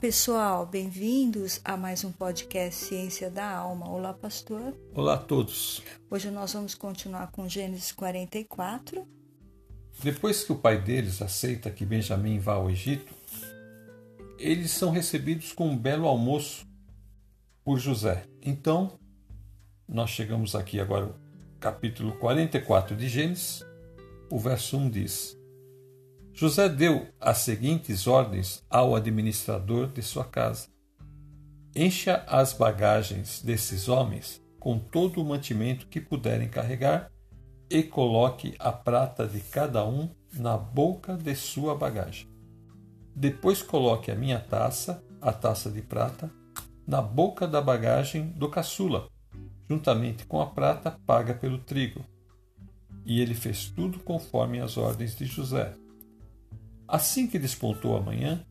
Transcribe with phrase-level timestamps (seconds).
[0.00, 3.88] pessoal, bem-vindos a mais um podcast Ciência da Alma.
[3.88, 4.74] Olá, pastor.
[4.94, 5.82] Olá a todos.
[6.10, 9.06] Hoje nós vamos continuar com Gênesis 44.
[10.02, 13.14] Depois que o pai deles aceita que Benjamim vá ao Egito,
[14.38, 16.66] eles são recebidos com um belo almoço
[17.64, 18.24] por José.
[18.42, 18.98] Então,
[19.88, 21.14] nós chegamos aqui agora,
[21.58, 23.64] capítulo 44 de Gênesis,
[24.30, 25.38] o verso 1 diz:
[26.38, 30.68] José deu as seguintes ordens ao administrador de sua casa:
[31.74, 37.10] Encha as bagagens desses homens com todo o mantimento que puderem carregar
[37.70, 42.28] e coloque a prata de cada um na boca de sua bagagem.
[43.14, 46.30] Depois coloque a minha taça, a taça de prata,
[46.86, 49.08] na boca da bagagem do caçula,
[49.66, 52.04] juntamente com a prata paga pelo trigo.
[53.06, 55.74] E ele fez tudo conforme as ordens de José.
[56.88, 58.44] Assim que despontou a manhã,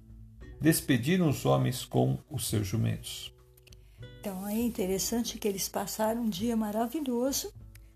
[0.60, 3.34] despediram os homens com os seus jumentos.
[4.20, 7.54] Então é interessante que eles passaram um dia maravilhoso,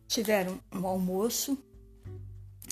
[0.08, 1.58] tiveram um almoço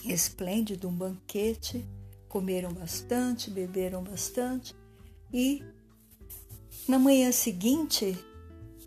[0.06, 1.84] esplêndido, um banquete,
[2.30, 4.76] comeram bastante, beberam bastante
[5.34, 5.64] e
[6.88, 8.18] na manhã seguinte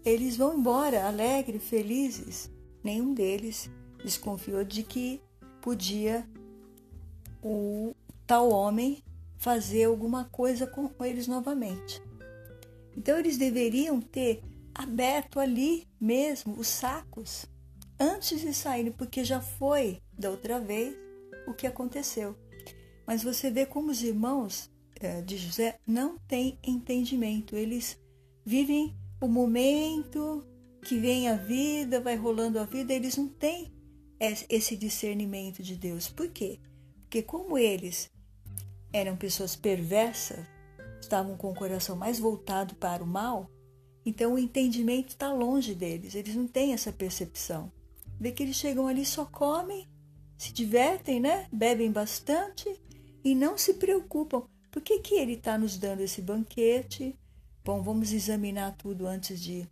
[0.04, 2.50] eles vão embora alegres, felizes.
[2.82, 3.68] Nenhum deles
[4.02, 5.20] desconfiou de que
[5.60, 6.26] podia
[7.42, 7.94] o
[8.30, 9.02] tal homem
[9.38, 12.00] fazer alguma coisa com eles novamente.
[12.96, 14.40] Então eles deveriam ter
[14.72, 17.46] aberto ali mesmo os sacos
[17.98, 20.94] antes de saírem, porque já foi da outra vez
[21.48, 22.36] o que aconteceu.
[23.04, 27.98] Mas você vê como os irmãos eh, de José não têm entendimento, eles
[28.44, 30.46] vivem o momento
[30.84, 33.74] que vem a vida, vai rolando a vida, eles não têm
[34.48, 36.08] esse discernimento de Deus.
[36.08, 36.60] Por quê?
[37.02, 38.08] Porque como eles
[38.92, 40.46] eram pessoas perversas,
[41.00, 43.50] estavam com o coração mais voltado para o mal,
[44.04, 47.70] então o entendimento está longe deles, eles não têm essa percepção.
[48.18, 49.88] Vê que eles chegam ali, só comem,
[50.36, 51.46] se divertem, né?
[51.52, 52.80] Bebem bastante
[53.24, 54.42] e não se preocupam.
[54.70, 57.18] Por que, que ele está nos dando esse banquete?
[57.64, 59.68] Bom, vamos examinar tudo antes de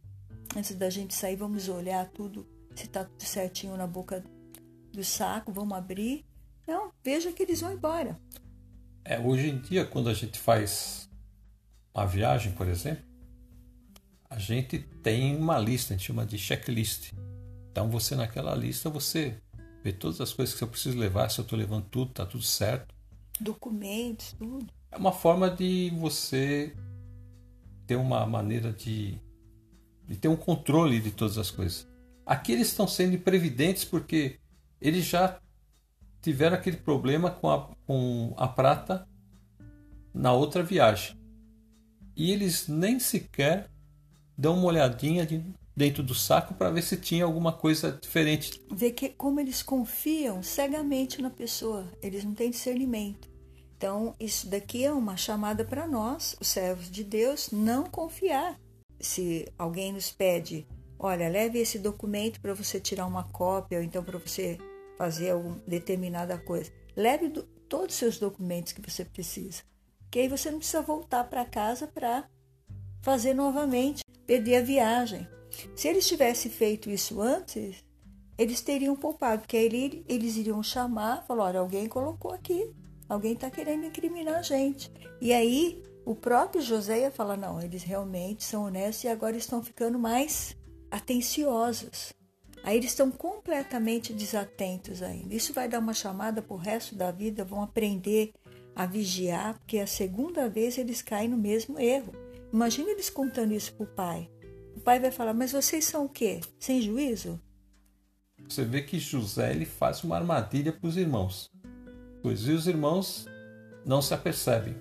[0.57, 4.25] antes da gente sair, vamos olhar tudo, se está tudo certinho na boca
[4.93, 6.25] do saco, vamos abrir.
[6.67, 8.21] Não, veja que eles vão embora.
[9.09, 11.09] É, hoje em dia, quando a gente faz
[11.95, 13.03] uma viagem, por exemplo,
[14.29, 17.15] a gente tem uma lista, a gente chama de checklist.
[17.71, 19.41] Então você naquela lista você
[19.83, 22.45] vê todas as coisas que eu preciso levar, se eu estou levando tudo, está tudo
[22.45, 22.95] certo.
[23.41, 24.67] Documentos, tudo.
[24.91, 26.77] É uma forma de você
[27.87, 29.19] ter uma maneira de,
[30.07, 31.89] de ter um controle de todas as coisas.
[32.27, 34.39] Aqui eles estão sendo previdentes porque
[34.79, 35.41] eles já
[36.21, 39.09] tiveram aquele problema com a, com a prata
[40.13, 41.19] na outra viagem.
[42.15, 43.71] E eles nem sequer
[44.37, 45.43] dão uma olhadinha de,
[45.75, 48.63] dentro do saco para ver se tinha alguma coisa diferente.
[48.71, 53.27] Ver que, como eles confiam cegamente na pessoa, eles não têm discernimento.
[53.75, 58.61] Então, isso daqui é uma chamada para nós, os servos de Deus, não confiar.
[59.01, 60.67] Se alguém nos pede,
[60.99, 64.59] olha, leve esse documento para você tirar uma cópia, ou então para você
[64.99, 66.71] fazer alguma determinada coisa.
[66.97, 67.33] Leve
[67.69, 69.63] todos os seus documentos que você precisa.
[70.11, 72.29] Que aí você não precisa voltar para casa para
[73.03, 75.29] fazer novamente, perder a viagem.
[75.75, 77.85] Se eles tivessem feito isso antes,
[78.37, 82.73] eles teriam poupado, porque aí eles iriam chamar, falar, olha, alguém colocou aqui,
[83.09, 84.91] alguém está querendo incriminar a gente.
[85.21, 89.63] E aí o próprio José ia falar, não, eles realmente são honestos e agora estão
[89.63, 90.57] ficando mais
[90.91, 92.13] atenciosos.
[92.63, 95.35] Aí eles estão completamente desatentos ainda.
[95.35, 98.33] Isso vai dar uma chamada para o resto da vida, vão aprender
[98.75, 102.13] a vigiar, porque a segunda vez eles caem no mesmo erro.
[102.53, 104.31] Imagina eles contando isso para o pai.
[104.77, 106.41] O pai vai falar: Mas vocês são o quê?
[106.59, 107.41] Sem juízo?
[108.49, 111.51] Você vê que José ele faz uma armadilha para os irmãos,
[112.23, 113.27] pois os irmãos
[113.85, 114.77] não se apercebem.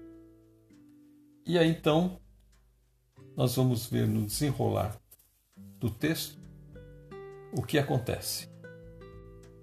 [1.45, 2.19] E aí então,
[3.35, 4.99] nós vamos ver no desenrolar
[5.79, 6.37] do texto
[7.51, 8.49] o que acontece.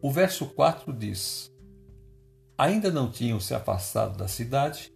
[0.01, 1.53] O verso 4 diz:
[2.57, 4.93] Ainda não tinham se afastado da cidade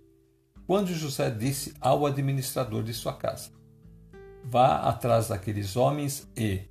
[0.67, 3.51] quando José disse ao administrador de sua casa:
[4.45, 6.69] Vá atrás daqueles homens e,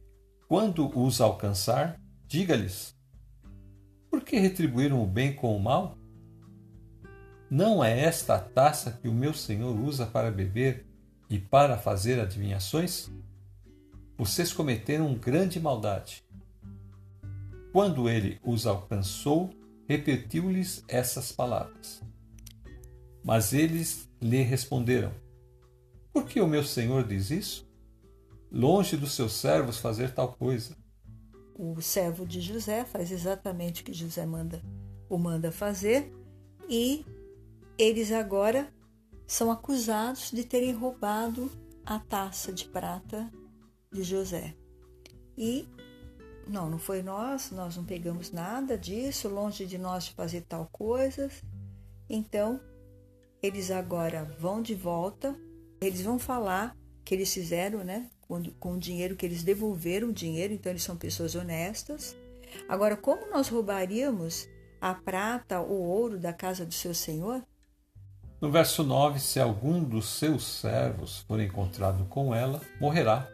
[0.48, 2.96] quando os alcançar, diga-lhes:
[4.10, 5.98] Por que retribuíram o bem com o mal?
[7.50, 10.86] Não é esta a taça que o meu senhor usa para beber
[11.30, 13.10] e para fazer adivinhações?
[14.18, 16.26] Vocês cometeram grande maldade.
[17.72, 19.52] Quando ele os alcançou,
[19.88, 22.02] repetiu-lhes essas palavras.
[23.24, 25.14] Mas eles lhe responderam:
[26.12, 27.68] Por que o meu senhor diz isso?
[28.52, 30.76] Longe dos seus servos fazer tal coisa.
[31.54, 34.64] O servo de José faz exatamente o que José manda,
[35.10, 36.12] o manda fazer,
[36.70, 37.06] e
[37.78, 38.72] eles agora
[39.28, 41.52] são acusados de terem roubado
[41.86, 43.30] a taça de prata
[43.92, 44.54] de José.
[45.38, 45.68] E
[46.48, 50.68] não, não foi nós, nós não pegamos nada disso, longe de nós de fazer tal
[50.72, 51.30] coisa.
[52.10, 52.60] Então,
[53.42, 55.36] eles agora vão de volta,
[55.82, 60.14] eles vão falar que eles fizeram, né, com, com o dinheiro que eles devolveram o
[60.14, 62.16] dinheiro, então eles são pessoas honestas.
[62.68, 64.48] Agora, como nós roubaríamos
[64.80, 67.44] a prata ou ouro da casa do seu senhor?
[68.40, 73.28] No verso 9, se algum dos seus servos for encontrado com ela, morrerá.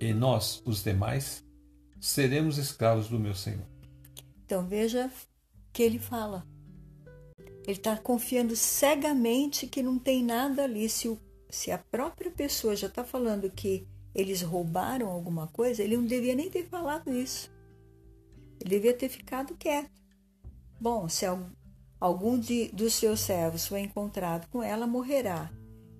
[0.00, 1.44] E nós, os demais,
[2.00, 3.66] seremos escravos do meu Senhor.
[4.44, 5.10] Então veja
[5.72, 6.46] que ele fala.
[7.64, 10.88] Ele está confiando cegamente que não tem nada ali.
[10.88, 11.18] Se, o,
[11.50, 16.34] se a própria pessoa já está falando que eles roubaram alguma coisa, ele não devia
[16.34, 17.50] nem ter falado isso.
[18.60, 19.90] Ele devia ter ficado quieto.
[20.80, 21.26] Bom, se
[22.00, 25.50] algum de, dos seus servos for encontrado com ela, morrerá,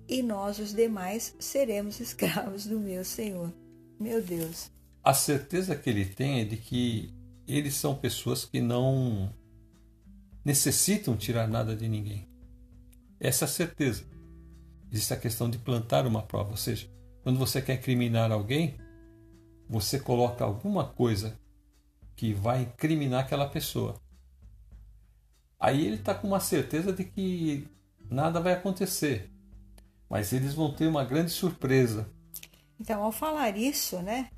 [0.07, 3.53] e nós, os demais, seremos escravos do meu Senhor.
[3.99, 4.71] Meu Deus
[5.03, 7.13] a certeza que ele tem é de que
[7.47, 9.33] eles são pessoas que não
[10.43, 12.27] necessitam tirar nada de ninguém.
[13.19, 14.03] Essa é a certeza.
[14.91, 16.87] Existe a questão de plantar uma prova, ou seja,
[17.23, 18.77] quando você quer incriminar alguém,
[19.67, 21.39] você coloca alguma coisa
[22.15, 23.99] que vai incriminar aquela pessoa.
[25.59, 27.67] Aí ele está com uma certeza de que
[28.09, 29.31] nada vai acontecer,
[30.09, 32.09] mas eles vão ter uma grande surpresa.
[32.79, 34.29] Então, ao falar isso, né,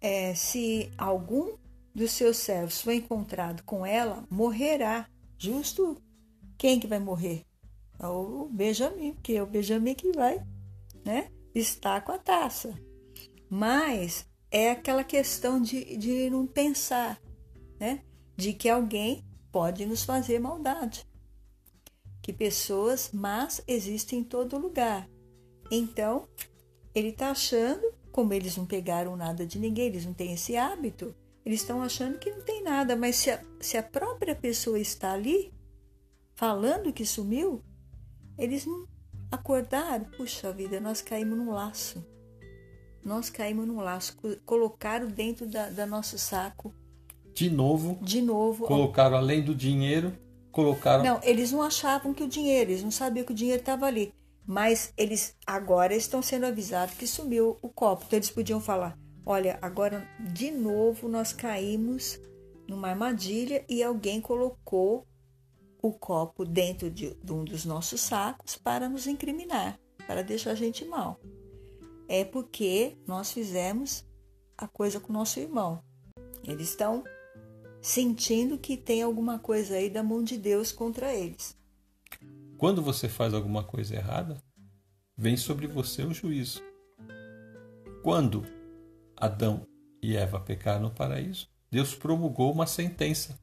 [0.00, 1.56] é, se algum
[1.94, 5.08] dos seus servos for encontrado com ela, morrerá.
[5.36, 6.00] Justo
[6.56, 7.44] quem que vai morrer?
[7.98, 10.42] É o Benjamim, que é o Benjamim que vai,
[11.04, 11.30] né?
[11.54, 12.74] Está com a taça.
[13.48, 17.20] Mas é aquela questão de, de não pensar,
[17.78, 18.02] né?
[18.36, 21.06] De que alguém pode nos fazer maldade.
[22.22, 25.08] Que pessoas más existem em todo lugar.
[25.70, 26.28] Então,
[26.94, 31.14] ele está achando como eles não pegaram nada de ninguém, eles não têm esse hábito,
[31.44, 35.12] eles estão achando que não tem nada, mas se a, se a própria pessoa está
[35.12, 35.52] ali,
[36.34, 37.62] falando que sumiu,
[38.36, 38.86] eles não
[39.30, 40.04] acordaram.
[40.16, 42.04] Puxa vida, nós caímos num laço.
[43.02, 46.74] Nós caímos num laço, colocaram dentro da, da nosso saco.
[47.32, 47.98] De novo.
[48.02, 48.66] De novo.
[48.66, 50.12] Colocaram além do dinheiro,
[50.52, 51.02] colocaram.
[51.02, 54.12] Não, eles não achavam que o dinheiro, eles não sabiam que o dinheiro estava ali
[54.50, 58.02] mas eles agora estão sendo avisados que sumiu o copo.
[58.04, 62.20] Então eles podiam falar: olha, agora de novo nós caímos
[62.66, 65.06] numa armadilha e alguém colocou
[65.80, 70.84] o copo dentro de, um dos nossos sacos para nos incriminar, para deixar a gente
[70.84, 71.20] mal.
[72.08, 74.04] É porque nós fizemos
[74.58, 75.80] a coisa com nosso irmão.
[76.42, 77.04] Eles estão
[77.80, 81.59] sentindo que tem alguma coisa aí da mão de Deus contra eles.
[82.60, 84.36] Quando você faz alguma coisa errada,
[85.16, 86.60] vem sobre você o juízo.
[88.02, 88.44] Quando
[89.16, 89.66] Adão
[90.02, 93.40] e Eva pecaram no paraíso, Deus promulgou uma sentença.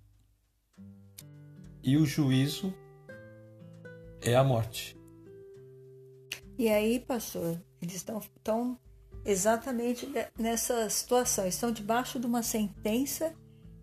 [1.82, 2.72] E o juízo
[4.22, 4.96] é a morte.
[6.56, 8.80] E aí, pastor, eles estão, estão
[9.26, 10.08] exatamente
[10.38, 13.34] nessa situação, estão debaixo de uma sentença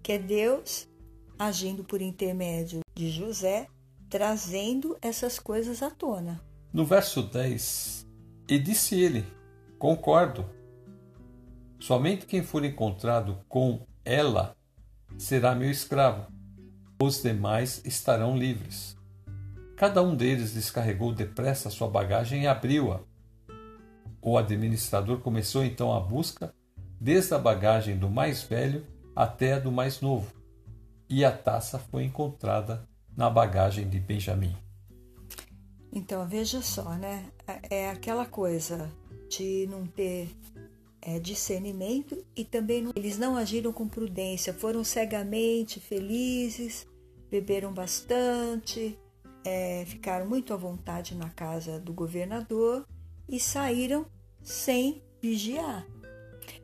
[0.00, 0.88] que é Deus
[1.36, 3.66] agindo por intermédio de José
[4.14, 6.40] trazendo essas coisas à tona.
[6.72, 8.06] No verso 10,
[8.48, 9.26] e disse ele:
[9.76, 10.48] Concordo.
[11.80, 14.56] Somente quem for encontrado com ela
[15.18, 16.32] será meu escravo.
[17.02, 18.96] Os demais estarão livres.
[19.76, 23.00] Cada um deles descarregou depressa sua bagagem e abriu-a.
[24.22, 26.54] O administrador começou então a busca,
[27.00, 30.32] desde a bagagem do mais velho até a do mais novo,
[31.10, 34.56] e a taça foi encontrada na bagagem de Benjamim.
[35.92, 37.26] Então, veja só, né?
[37.70, 38.90] É aquela coisa
[39.28, 40.28] de não ter
[41.00, 46.86] é, discernimento e também não, eles não agiram com prudência, foram cegamente felizes,
[47.30, 48.98] beberam bastante,
[49.44, 52.86] é, ficaram muito à vontade na casa do governador
[53.28, 54.06] e saíram
[54.42, 55.86] sem vigiar.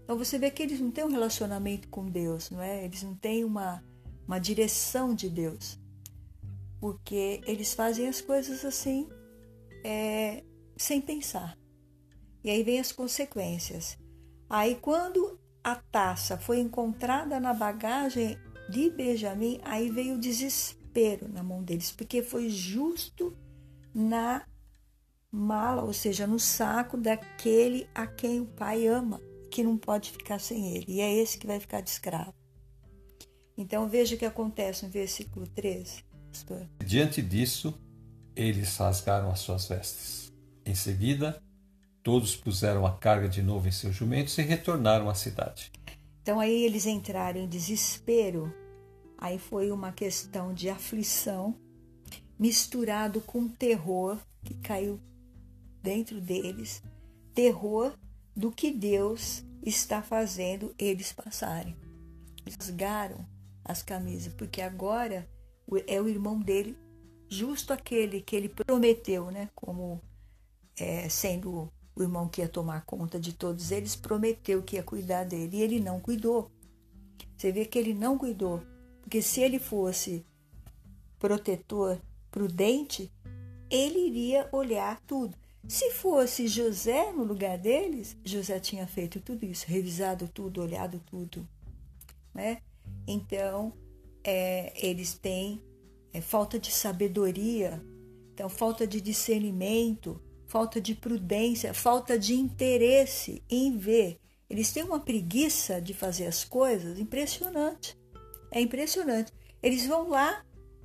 [0.02, 2.85] Então você vê que eles não têm um relacionamento com Deus, não é?
[2.85, 3.83] Eles não têm uma,
[4.26, 5.80] uma direção de Deus
[6.81, 9.09] porque eles fazem as coisas assim,
[9.85, 10.43] é,
[10.77, 11.57] sem pensar.
[12.43, 13.99] E aí vem as consequências.
[14.49, 18.39] Aí, quando a taça foi encontrada na bagagem
[18.71, 23.37] de Benjamim, aí veio o desespero na mão deles, porque foi justo
[23.95, 24.47] na
[25.31, 29.21] mala, ou seja, no saco daquele a quem o pai ama,
[29.51, 30.87] que não pode ficar sem ele.
[30.89, 32.35] E é esse que vai ficar de escravo.
[33.57, 36.10] Então veja o que acontece no versículo 13, pastor.
[36.85, 37.75] Diante disso,
[38.35, 40.33] eles rasgaram as suas vestes.
[40.65, 41.43] Em seguida,
[42.03, 45.71] todos puseram a carga de novo em seus jumentos e retornaram à cidade.
[46.23, 48.55] Então aí eles entraram em desespero.
[49.19, 51.55] Aí foi uma questão de aflição
[52.39, 54.99] misturado com terror que caiu
[55.83, 56.83] dentro deles,
[57.35, 57.93] terror
[58.35, 61.77] do que Deus está fazendo eles passarem.
[62.59, 63.27] Rasgaram
[63.65, 65.29] as camisas, porque agora
[65.87, 66.77] é o irmão dele,
[67.29, 69.49] justo aquele que ele prometeu, né?
[69.55, 70.00] Como
[70.79, 75.25] é, sendo o irmão que ia tomar conta de todos eles, prometeu que ia cuidar
[75.25, 76.50] dele e ele não cuidou.
[77.37, 78.62] Você vê que ele não cuidou,
[79.00, 80.25] porque se ele fosse
[81.19, 82.00] protetor,
[82.31, 83.11] prudente,
[83.69, 85.37] ele iria olhar tudo.
[85.69, 91.47] Se fosse José no lugar deles, José tinha feito tudo isso, revisado tudo, olhado tudo.
[92.35, 92.62] Né?
[93.07, 93.73] Então,
[94.25, 95.62] é, eles têm
[96.12, 97.83] é, falta de sabedoria,
[98.33, 104.19] então, falta de discernimento, falta de prudência, falta de interesse em ver.
[104.49, 107.97] Eles têm uma preguiça de fazer as coisas impressionante.
[108.50, 109.31] É impressionante.
[109.62, 110.43] Eles vão lá,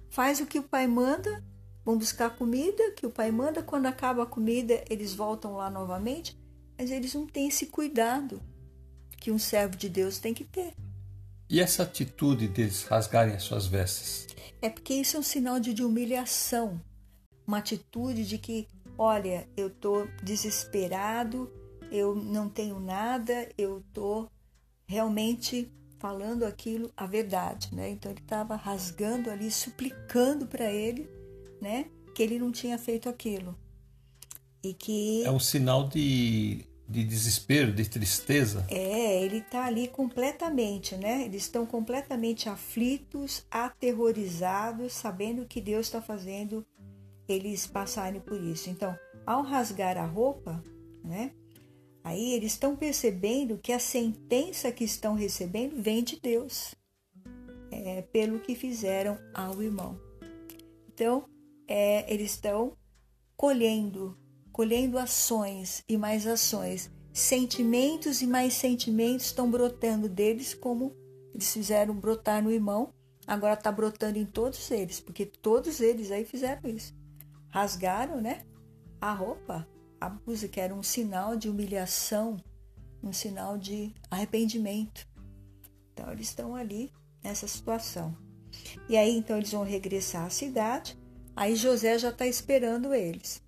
[0.09, 1.43] faz o que o pai manda,
[1.85, 3.63] vão buscar comida que o pai manda.
[3.63, 6.37] Quando acaba a comida, eles voltam lá novamente,
[6.77, 8.41] mas eles não têm esse cuidado
[9.19, 10.75] que um servo de Deus tem que ter.
[11.49, 14.27] E essa atitude deles rasgarem as suas vestes?
[14.61, 16.81] É porque isso é um sinal de, de humilhação,
[17.45, 21.51] uma atitude de que, olha, eu estou desesperado,
[21.91, 24.29] eu não tenho nada, eu estou
[24.87, 27.89] realmente falando aquilo, a verdade, né?
[27.89, 31.09] Então ele estava rasgando ali, suplicando para ele
[31.61, 31.85] né?
[32.13, 33.57] Que ele não tinha feito aquilo.
[34.63, 35.23] E que.
[35.23, 38.65] É um sinal de, de desespero, de tristeza.
[38.69, 41.25] É, ele está ali completamente, né?
[41.25, 46.65] Eles estão completamente aflitos, aterrorizados, sabendo que Deus está fazendo
[47.27, 48.69] eles passarem por isso.
[48.69, 50.63] Então, ao rasgar a roupa,
[51.03, 51.31] né?
[52.03, 56.75] Aí eles estão percebendo que a sentença que estão recebendo vem de Deus,
[57.71, 59.99] é, pelo que fizeram ao irmão.
[60.87, 61.27] Então,
[61.67, 62.77] é, eles estão
[63.35, 64.15] colhendo,
[64.55, 66.89] colhendo ações e mais ações.
[67.11, 70.95] Sentimentos e mais sentimentos estão brotando deles, como
[71.33, 72.93] eles fizeram brotar no irmão,
[73.27, 76.95] agora está brotando em todos eles, porque todos eles aí fizeram isso.
[77.49, 78.45] Rasgaram, né?
[79.01, 79.67] A roupa,
[79.99, 82.37] a música era um sinal de humilhação,
[83.03, 85.05] um sinal de arrependimento.
[85.91, 88.17] Então eles estão ali nessa situação.
[88.87, 90.97] E aí então eles vão regressar à cidade
[91.35, 93.43] Aí José já está esperando eles.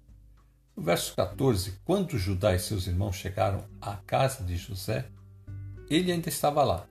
[0.77, 5.09] No verso 14, quando Judá e seus irmãos chegaram à casa de José,
[5.89, 6.87] ele ainda estava lá.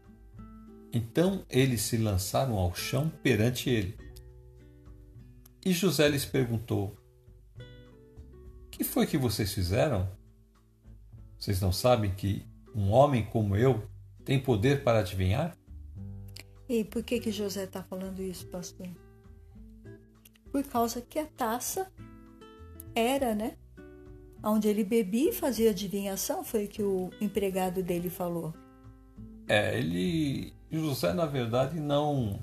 [0.93, 3.97] Então eles se lançaram ao chão perante ele.
[5.64, 6.97] E José lhes perguntou:
[8.71, 10.11] Que foi que vocês fizeram?
[11.38, 13.88] Vocês não sabem que um homem como eu
[14.25, 15.57] tem poder para adivinhar?
[16.69, 18.88] E por que que José está falando isso, pastor?
[20.57, 21.93] por causa que a taça
[22.95, 23.59] era, né?
[24.49, 28.55] Onde ele bebia e fazia adivinhação, foi o que o empregado dele falou.
[29.49, 30.53] É, ele.
[30.71, 32.41] José, na verdade, não.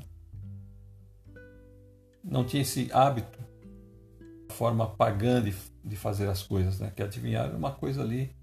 [2.23, 3.39] Não tinha esse hábito,
[4.49, 6.91] forma pagã de, de fazer as coisas, né?
[6.95, 8.33] Que adivinhar era uma coisa ali,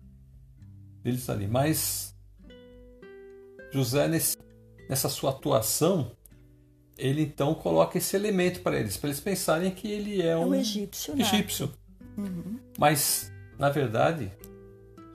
[1.02, 1.47] deles ali.
[1.47, 2.14] Mas
[3.73, 4.37] José, nesse,
[4.88, 6.12] nessa sua atuação,
[6.99, 10.49] ele então coloca esse elemento para eles, para eles pensarem que ele é, é um,
[10.49, 11.19] um egípcio.
[11.19, 11.73] egípcio.
[12.19, 12.59] Uhum.
[12.79, 13.29] Mas,
[13.61, 14.33] na verdade,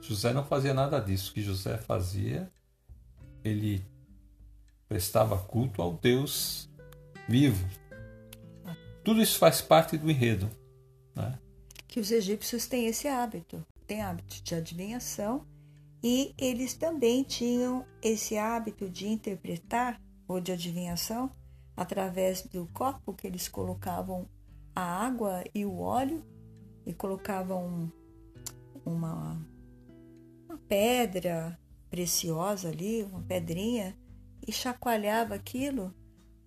[0.00, 1.32] José não fazia nada disso.
[1.32, 2.48] O que José fazia,
[3.42, 3.84] ele
[4.88, 6.70] prestava culto ao Deus
[7.28, 7.68] vivo.
[9.02, 10.48] Tudo isso faz parte do enredo.
[11.12, 11.36] Né?
[11.88, 15.44] Que os egípcios têm esse hábito, têm hábito de adivinhação
[16.00, 21.32] e eles também tinham esse hábito de interpretar ou de adivinhação
[21.76, 24.28] através do copo que eles colocavam
[24.72, 26.24] a água e o óleo
[26.86, 27.92] e colocavam
[28.86, 29.44] uma,
[30.48, 31.58] uma pedra
[31.90, 33.96] preciosa ali, uma pedrinha,
[34.46, 35.94] e chacoalhava aquilo.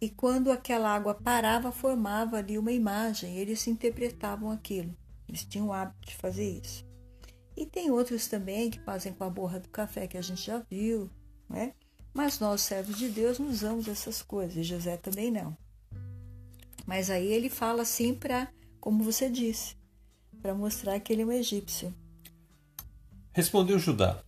[0.01, 3.38] E quando aquela água parava, formava ali uma imagem.
[3.38, 4.96] Eles interpretavam aquilo.
[5.27, 6.88] Eles tinham o hábito de fazer isso.
[7.58, 10.60] E tem outros também que fazem com a borra do café, que a gente já
[10.69, 11.10] viu,
[11.50, 11.74] né?
[12.13, 15.55] Mas nós, servos de Deus, não usamos essas coisas, e José também não.
[16.86, 19.75] Mas aí ele fala assim para, como você disse,
[20.41, 21.93] para mostrar que ele é um egípcio.
[23.39, 24.22] Respondeu Judá: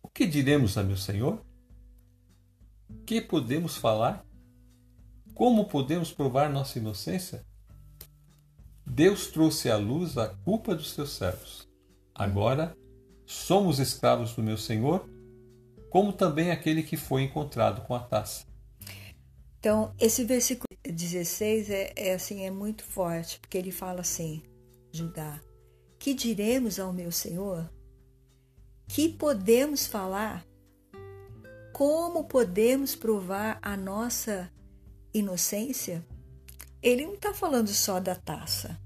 [0.00, 1.44] O que diremos a meu senhor?
[3.04, 4.24] Que podemos falar?
[5.34, 7.44] Como podemos provar nossa inocência?
[8.86, 11.68] Deus trouxe à luz a culpa dos seus servos.
[12.14, 12.76] Agora
[13.26, 15.04] somos escravos do meu senhor,
[15.90, 18.46] como também aquele que foi encontrado com a taça.
[19.58, 24.44] Então, esse versículo 16 é, é assim, é muito forte, porque ele fala assim:
[24.92, 25.40] Judá,
[25.98, 27.68] que diremos ao meu senhor?
[28.88, 30.44] Que podemos falar?
[31.72, 34.50] Como podemos provar a nossa
[35.12, 36.04] inocência?
[36.82, 38.80] Ele não está falando só da taça.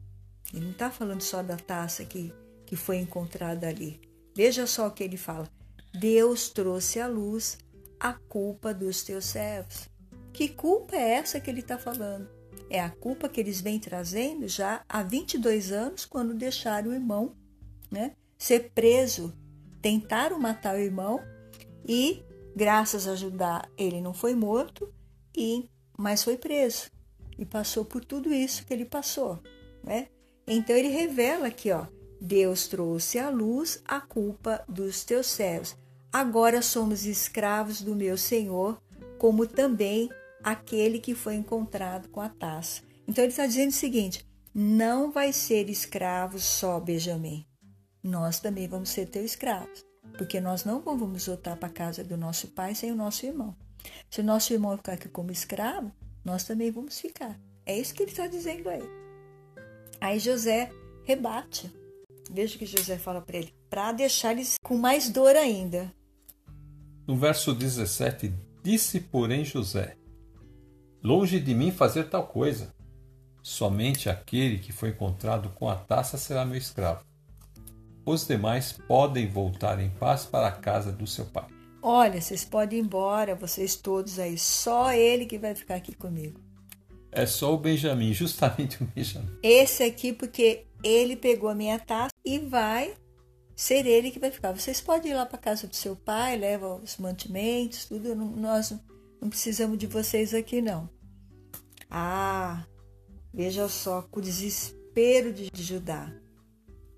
[0.53, 2.35] Ele não está falando só da taça que,
[2.67, 4.01] que foi encontrada ali.
[4.35, 5.49] Veja só o que ele fala.
[5.95, 7.59] Deus trouxe à luz
[7.99, 9.89] a culpa dos teus servos.
[10.33, 12.29] Que culpa é essa que ele está falando?
[12.69, 17.37] É a culpa que eles vêm trazendo já há 22 anos, quando deixaram o irmão
[17.91, 19.33] né, ser preso.
[19.83, 21.21] Tentaram matar o irmão
[21.87, 22.23] e,
[22.57, 24.93] graças a Judá, ele não foi morto,
[25.37, 26.91] e mas foi preso
[27.39, 29.41] e passou por tudo isso que ele passou.
[29.83, 30.09] Né?
[30.47, 31.87] Então ele revela aqui, ó,
[32.21, 35.77] Deus trouxe à luz a culpa dos teus servos.
[36.13, 38.81] Agora somos escravos do meu Senhor,
[39.19, 40.09] como também
[40.43, 42.83] aquele que foi encontrado com a taça.
[43.09, 47.47] Então ele está dizendo o seguinte: não vai ser escravo só Benjamim.
[48.03, 49.85] Nós também vamos ser teus escravos,
[50.19, 53.57] porque nós não vamos voltar para a casa do nosso pai sem o nosso irmão.
[54.11, 55.93] Se o nosso irmão ficar aqui como escravo,
[56.25, 57.39] nós também vamos ficar.
[57.65, 58.83] É isso que ele está dizendo aí.
[60.01, 60.73] Aí José
[61.05, 61.71] rebate.
[62.31, 65.93] Veja o que José fala para ele, para deixar eles com mais dor ainda.
[67.07, 68.33] No verso 17,
[68.63, 69.97] disse, porém, José:
[71.03, 72.75] Longe de mim fazer tal coisa.
[73.43, 77.05] Somente aquele que foi encontrado com a taça será meu escravo.
[78.05, 81.47] Os demais podem voltar em paz para a casa do seu pai.
[81.81, 84.37] Olha, vocês podem ir embora, vocês todos aí.
[84.39, 86.41] Só ele que vai ficar aqui comigo.
[87.11, 89.39] É só o Benjamin, justamente o Benjamin.
[89.43, 92.95] Esse aqui, porque ele pegou a minha taça e vai
[93.55, 94.53] ser ele que vai ficar.
[94.53, 98.15] Vocês podem ir lá para casa do seu pai, leva os mantimentos, tudo.
[98.15, 98.75] Nós
[99.21, 100.89] não precisamos de vocês aqui, não.
[101.89, 102.65] Ah,
[103.33, 106.13] veja só, com o desespero de Judá.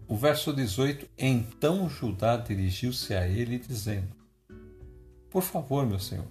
[0.09, 4.15] O verso 18: Então Judá dirigiu-se a ele, dizendo:
[5.31, 6.27] Por favor, meu senhor,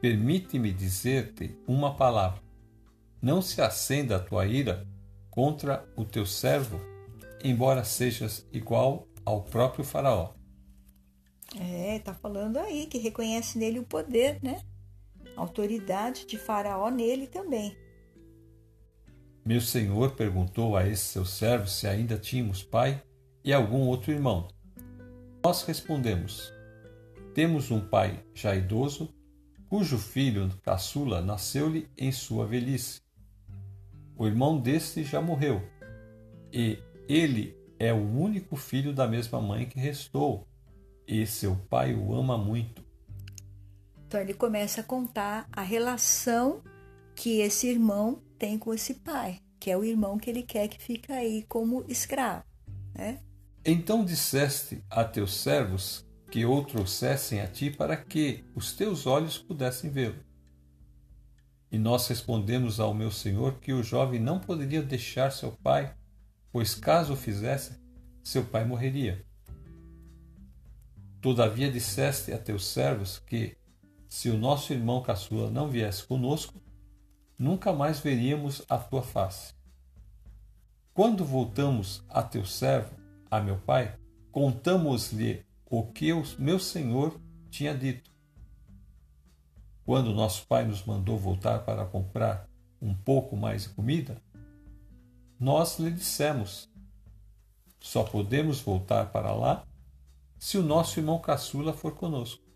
[0.00, 2.40] permite-me dizer-te uma palavra.
[3.20, 4.86] Não se acenda a tua ira
[5.30, 6.80] contra o teu servo,
[7.42, 10.32] embora sejas igual ao próprio Faraó.
[11.58, 14.62] É, tá falando aí que reconhece nele o poder, né?
[15.40, 17.76] autoridade de Faraó nele também.
[19.50, 23.02] Meu senhor perguntou a esse seu servo se ainda tínhamos pai
[23.42, 24.46] e algum outro irmão.
[25.42, 26.52] Nós respondemos:
[27.34, 29.12] Temos um pai já idoso,
[29.68, 33.00] cujo filho caçula nasceu-lhe em sua velhice.
[34.16, 35.60] O irmão deste já morreu,
[36.52, 40.46] e ele é o único filho da mesma mãe que restou,
[41.08, 42.84] e seu pai o ama muito.
[44.06, 46.62] Então ele começa a contar a relação
[47.16, 50.82] que esse irmão tem com esse pai, que é o irmão que ele quer que
[50.82, 52.42] fique aí como escravo.
[52.94, 53.20] Né?
[53.62, 59.36] Então disseste a teus servos que o trouxessem a ti para que os teus olhos
[59.36, 60.24] pudessem vê-lo.
[61.70, 65.94] E nós respondemos ao meu senhor que o jovem não poderia deixar seu pai,
[66.50, 67.78] pois caso o fizesse,
[68.24, 69.24] seu pai morreria.
[71.20, 73.54] Todavia disseste a teus servos que,
[74.08, 76.60] se o nosso irmão caçula não viesse conosco,
[77.40, 79.54] nunca mais veríamos a tua face.
[80.92, 82.94] Quando voltamos a teu servo,
[83.30, 83.96] a meu pai,
[84.30, 88.10] contamos-lhe o que o meu senhor tinha dito.
[89.86, 92.46] Quando nosso pai nos mandou voltar para comprar
[92.82, 94.20] um pouco mais de comida,
[95.38, 96.68] nós lhe dissemos:
[97.80, 99.66] só podemos voltar para lá
[100.38, 102.50] se o nosso irmão caçula for conosco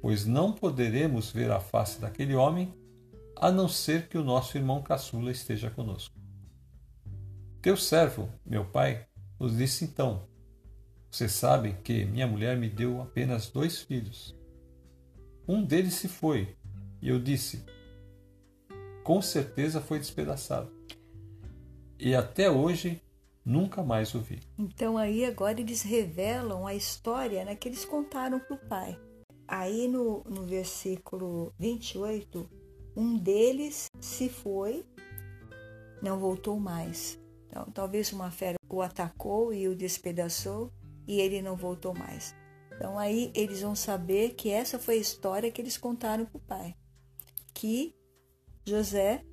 [0.00, 2.72] pois não poderemos ver a face daquele homem
[3.40, 6.14] a não ser que o nosso irmão caçula esteja conosco.
[7.62, 9.06] Teu servo, meu pai,
[9.38, 10.28] nos disse então:
[11.10, 14.36] Você sabe que minha mulher me deu apenas dois filhos.
[15.46, 16.56] Um deles se foi,
[17.00, 17.64] e eu disse:
[19.04, 20.70] Com certeza foi despedaçado.
[21.98, 23.02] E até hoje
[23.44, 24.40] nunca mais o vi.
[24.58, 28.98] Então aí agora eles revelam a história né, que eles contaram para o pai.
[29.46, 32.48] Aí no, no versículo 28,
[32.98, 34.84] um deles se foi,
[36.02, 37.16] não voltou mais.
[37.46, 40.72] Então, talvez uma fera o atacou e o despedaçou
[41.06, 42.34] e ele não voltou mais.
[42.74, 46.40] Então, aí eles vão saber que essa foi a história que eles contaram para o
[46.40, 46.74] pai:
[47.54, 47.94] que
[48.66, 49.24] José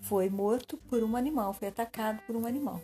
[0.00, 2.80] foi morto por um animal, foi atacado por um animal.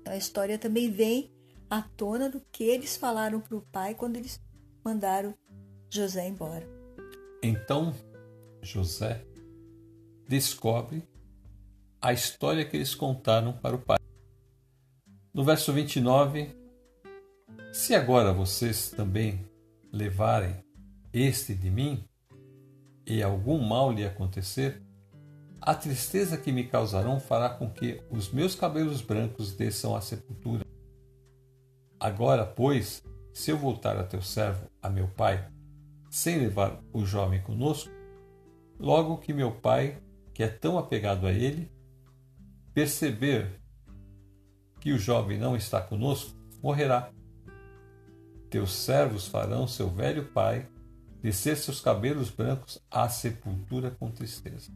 [0.00, 1.30] Então, a história também vem
[1.68, 4.40] à tona do que eles falaram para o pai quando eles
[4.82, 5.34] mandaram
[5.90, 6.66] José embora.
[7.42, 7.94] Então,
[8.62, 9.24] José
[10.28, 11.02] descobre
[12.00, 13.98] a história que eles contaram para o pai.
[15.32, 16.54] No verso 29,
[17.72, 19.44] se agora vocês também
[19.92, 20.54] levarem
[21.12, 22.04] este de mim,
[23.06, 24.82] e algum mal lhe acontecer,
[25.60, 30.64] a tristeza que me causarão fará com que os meus cabelos brancos desçam à sepultura.
[31.98, 35.48] Agora, pois, se eu voltar a teu servo, a meu pai,
[36.10, 37.90] sem levar o jovem conosco,
[38.78, 40.00] logo que meu pai,
[40.32, 41.70] que é tão apegado a ele,
[42.72, 43.60] perceber
[44.80, 47.12] que o jovem não está conosco, morrerá.
[48.48, 50.68] Teus servos farão seu velho pai
[51.20, 54.72] descer seus cabelos brancos à sepultura com tristeza.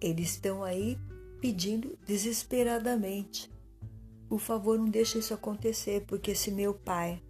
[0.00, 0.98] Eles estão aí
[1.40, 3.50] pedindo desesperadamente.
[4.28, 7.22] Por favor, não deixe isso acontecer, porque se meu pai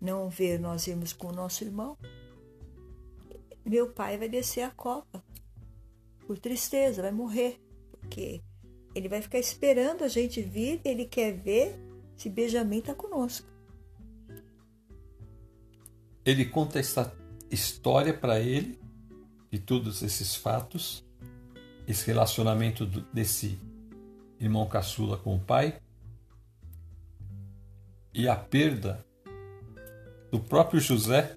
[0.00, 1.96] não ver nós irmos com o nosso irmão,
[3.64, 5.22] meu pai vai descer a copa
[6.26, 8.42] por tristeza, vai morrer porque
[8.94, 11.78] ele vai ficar esperando a gente vir, ele quer ver
[12.16, 13.46] se Benjamin está conosco.
[16.24, 17.16] Ele conta essa
[17.50, 18.78] história para ele
[19.50, 21.04] de todos esses fatos,
[21.86, 23.58] esse relacionamento desse
[24.38, 25.80] irmão caçula com o pai
[28.14, 29.04] e a perda
[30.30, 31.36] do próprio José.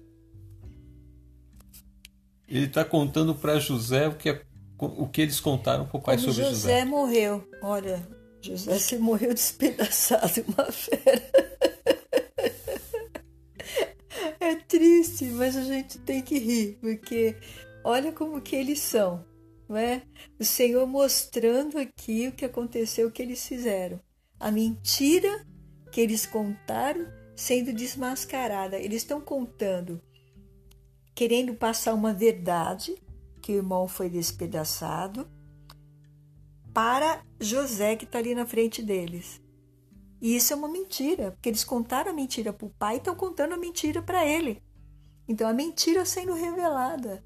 [2.48, 4.42] Ele está contando para José o que é
[4.78, 6.68] o que eles contaram para o pai Como sobre José.
[6.68, 7.48] José morreu.
[7.62, 8.06] Olha,
[8.42, 11.22] José se morreu despedaçado, uma fera.
[14.38, 17.36] É triste, mas a gente tem que rir, porque
[17.82, 19.24] olha como que eles são,
[19.68, 20.02] não é?
[20.38, 23.98] O Senhor mostrando aqui o que aconteceu, o que eles fizeram.
[24.38, 25.44] A mentira
[25.90, 28.76] que eles contaram sendo desmascarada.
[28.76, 30.00] Eles estão contando,
[31.16, 32.94] querendo passar uma verdade,
[33.40, 35.26] que o irmão foi despedaçado,
[36.74, 39.40] para José que está ali na frente deles.
[40.20, 43.14] E isso é uma mentira, porque eles contaram a mentira para o pai e estão
[43.14, 44.62] contando a mentira para ele.
[45.26, 47.24] Então a mentira sendo revelada.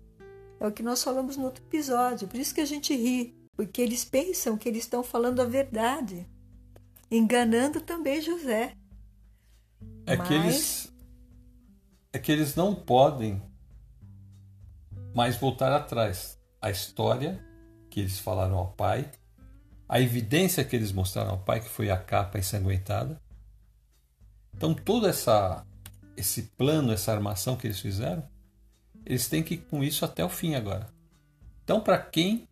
[0.60, 2.28] É o que nós falamos no outro episódio.
[2.28, 6.28] Por isso que a gente ri, porque eles pensam que eles estão falando a verdade,
[7.10, 8.72] enganando também José.
[10.06, 10.28] É Mas...
[10.28, 10.92] que eles
[12.12, 13.49] é que eles não podem
[15.14, 16.38] mas voltar atrás.
[16.60, 17.42] A história
[17.88, 19.10] que eles falaram ao pai,
[19.88, 23.20] a evidência que eles mostraram ao pai, que foi a capa ensanguentada.
[24.54, 25.66] Então, todo essa,
[26.16, 28.22] esse plano, essa armação que eles fizeram,
[29.04, 30.88] eles têm que ir com isso até o fim agora.
[31.64, 32.48] Então, para quem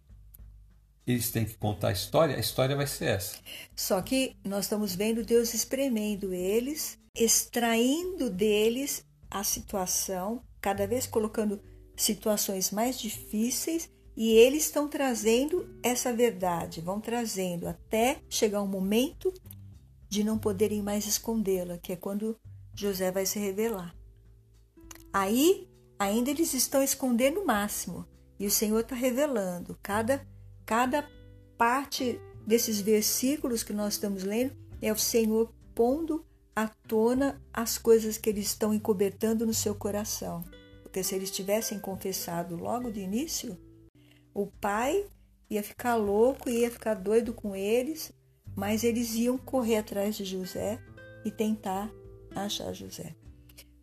[1.07, 3.39] eles têm que contar a história, a história vai ser essa.
[3.75, 11.61] Só que nós estamos vendo Deus espremendo eles, extraindo deles a situação, cada vez colocando
[11.99, 19.33] situações mais difíceis e eles estão trazendo essa verdade, vão trazendo até chegar um momento
[20.09, 22.37] de não poderem mais escondê-la, que é quando
[22.75, 23.95] José vai se revelar.
[25.13, 28.07] Aí, ainda eles estão escondendo o máximo
[28.39, 29.79] e o Senhor está revelando.
[29.83, 30.27] Cada,
[30.65, 31.09] cada
[31.57, 38.17] parte desses versículos que nós estamos lendo é o Senhor pondo à tona as coisas
[38.17, 40.45] que eles estão encobertando no seu coração.
[40.89, 43.59] Porque se eles tivessem confessado logo de início,
[44.33, 45.07] o pai
[45.51, 48.11] ia ficar louco, ia ficar doido com eles,
[48.57, 50.81] mas eles iam correr atrás de José
[51.27, 51.93] e tentar
[52.35, 53.15] achar José.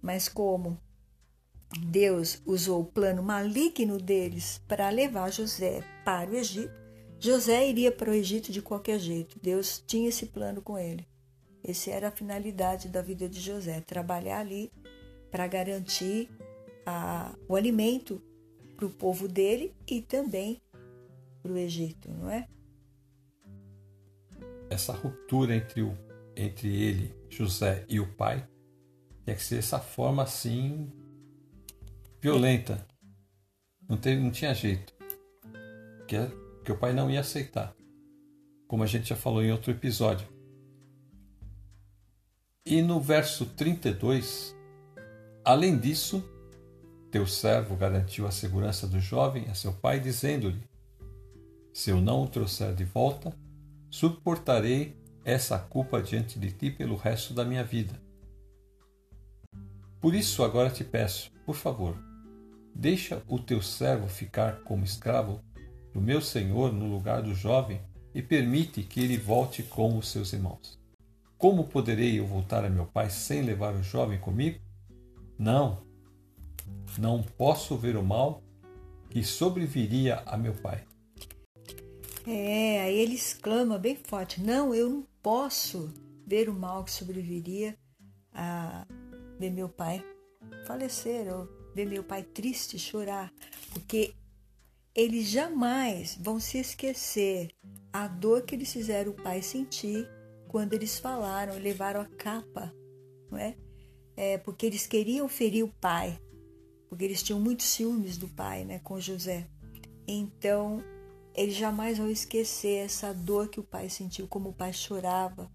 [0.01, 0.79] Mas como
[1.79, 6.73] Deus usou o plano maligno deles para levar José para o Egito,
[7.19, 9.39] José iria para o Egito de qualquer jeito.
[9.39, 11.07] Deus tinha esse plano com ele.
[11.63, 14.71] Essa era a finalidade da vida de José, trabalhar ali
[15.29, 16.29] para garantir
[16.85, 18.21] a, o alimento
[18.75, 20.61] para o povo dele e também
[21.41, 22.47] para o Egito, não é?
[24.69, 25.97] Essa ruptura entre, o,
[26.35, 28.47] entre ele, José, e o pai
[29.23, 30.91] tinha que ser essa forma assim
[32.21, 32.85] violenta.
[33.87, 34.93] Não, teve, não tinha jeito.
[36.07, 36.17] Que,
[36.63, 37.75] que o pai não ia aceitar.
[38.67, 40.27] Como a gente já falou em outro episódio.
[42.65, 44.55] E no verso 32,
[45.43, 46.27] além disso,
[47.15, 50.61] teu servo garantiu a segurança do jovem a seu pai, dizendo-lhe:
[51.73, 53.33] Se eu não o trouxer de volta,
[53.89, 57.97] suportarei essa culpa diante de ti pelo resto da minha vida.
[60.01, 61.97] Por isso agora te peço, por favor,
[62.75, 65.39] deixa o teu servo ficar como escravo
[65.93, 67.81] do meu senhor no lugar do jovem
[68.13, 70.77] e permite que ele volte com os seus irmãos.
[71.37, 74.59] Como poderei eu voltar a meu pai sem levar o jovem comigo?
[75.39, 75.84] Não,
[76.99, 78.41] não posso ver o mal
[79.09, 80.83] que sobreviria a meu pai.
[82.27, 85.93] É, aí ele exclama bem forte: Não, eu não posso
[86.25, 87.77] ver o mal que sobreviria
[88.33, 88.85] a
[89.39, 90.03] ver meu pai
[90.65, 93.31] falecer ou ver meu pai triste chorar,
[93.71, 94.13] porque
[94.93, 97.51] eles jamais vão se esquecer
[97.91, 100.07] a dor que eles fizeram o pai sentir
[100.47, 102.73] quando eles falaram, levaram a capa,
[103.29, 103.55] não é?
[104.15, 104.37] é?
[104.37, 106.17] Porque eles queriam ferir o pai,
[106.95, 109.45] porque eles tinham muitos ciúmes do pai, né, com José.
[110.07, 110.81] Então,
[111.33, 115.51] eles jamais vão esquecer essa dor que o pai sentiu, como o pai chorava,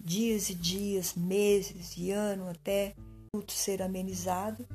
[0.00, 2.96] dias e dias, meses e anos até
[3.32, 4.66] tudo ser amenizado.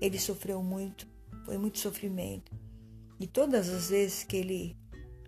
[0.00, 1.06] Ele sofreu muito,
[1.44, 2.50] foi muito sofrimento.
[3.20, 4.76] E todas as vezes que ele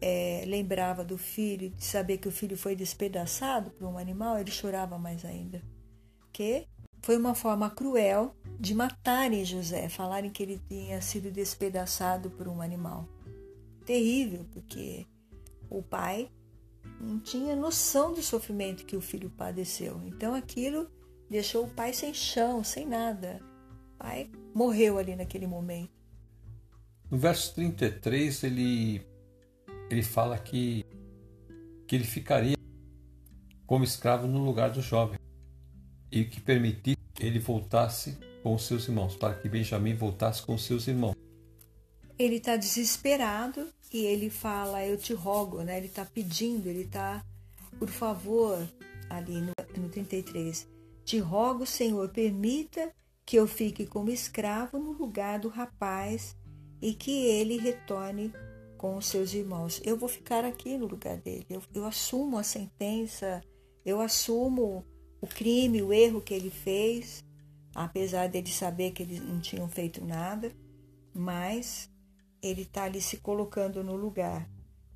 [0.00, 4.50] é, lembrava do filho, de saber que o filho foi despedaçado por um animal, ele
[4.50, 5.62] chorava mais ainda.
[6.32, 6.66] Que
[7.00, 12.60] foi uma forma cruel de matarem José, falarem que ele tinha sido despedaçado por um
[12.60, 13.08] animal.
[13.84, 15.06] Terrível, porque
[15.68, 16.30] o pai
[17.00, 20.00] não tinha noção do sofrimento que o filho padeceu.
[20.06, 20.90] Então aquilo
[21.28, 23.40] deixou o pai sem chão, sem nada.
[23.94, 25.90] O pai morreu ali naquele momento.
[27.10, 29.06] No verso 33, ele,
[29.90, 30.84] ele fala que,
[31.86, 32.56] que ele ficaria
[33.66, 35.18] como escravo no lugar do jovem
[36.10, 41.16] e que permitisse ele voltasse com seus irmãos, para que Benjamim voltasse com seus irmãos.
[42.16, 45.78] Ele está desesperado e ele fala: Eu te rogo, né?
[45.78, 47.24] Ele está pedindo, ele está,
[47.76, 48.56] por favor,
[49.10, 50.64] ali no, no 33,
[51.04, 52.92] te rogo, Senhor, permita
[53.24, 56.36] que eu fique como escravo no lugar do rapaz
[56.80, 58.32] e que ele retorne
[58.78, 59.82] com os seus irmãos.
[59.84, 61.46] Eu vou ficar aqui no lugar dele.
[61.50, 63.42] Eu, eu assumo a sentença,
[63.84, 64.84] eu assumo
[65.20, 67.25] o crime, o erro que ele fez,
[67.76, 70.50] apesar dele saber que eles não tinham feito nada,
[71.12, 71.90] mas
[72.42, 74.48] ele está ali se colocando no lugar.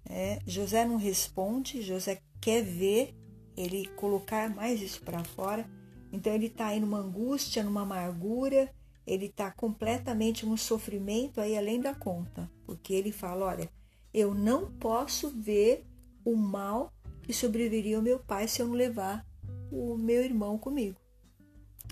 [0.08, 0.38] Né?
[0.46, 3.14] José não responde, José quer ver
[3.54, 5.68] ele colocar mais isso para fora,
[6.10, 8.72] então ele está aí numa angústia, numa amargura,
[9.06, 13.70] ele está completamente num sofrimento aí além da conta, porque ele fala: olha,
[14.12, 15.84] eu não posso ver
[16.24, 19.26] o mal que sobreviria ao meu pai se eu não levar
[19.70, 20.98] o meu irmão comigo.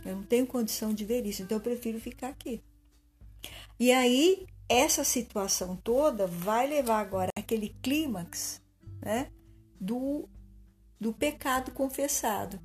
[0.05, 2.63] Eu não tenho condição de ver isso, então eu prefiro ficar aqui.
[3.79, 8.61] E aí, essa situação toda vai levar agora aquele clímax
[9.01, 9.31] né,
[9.81, 10.29] do,
[11.01, 12.61] do pecado confessado.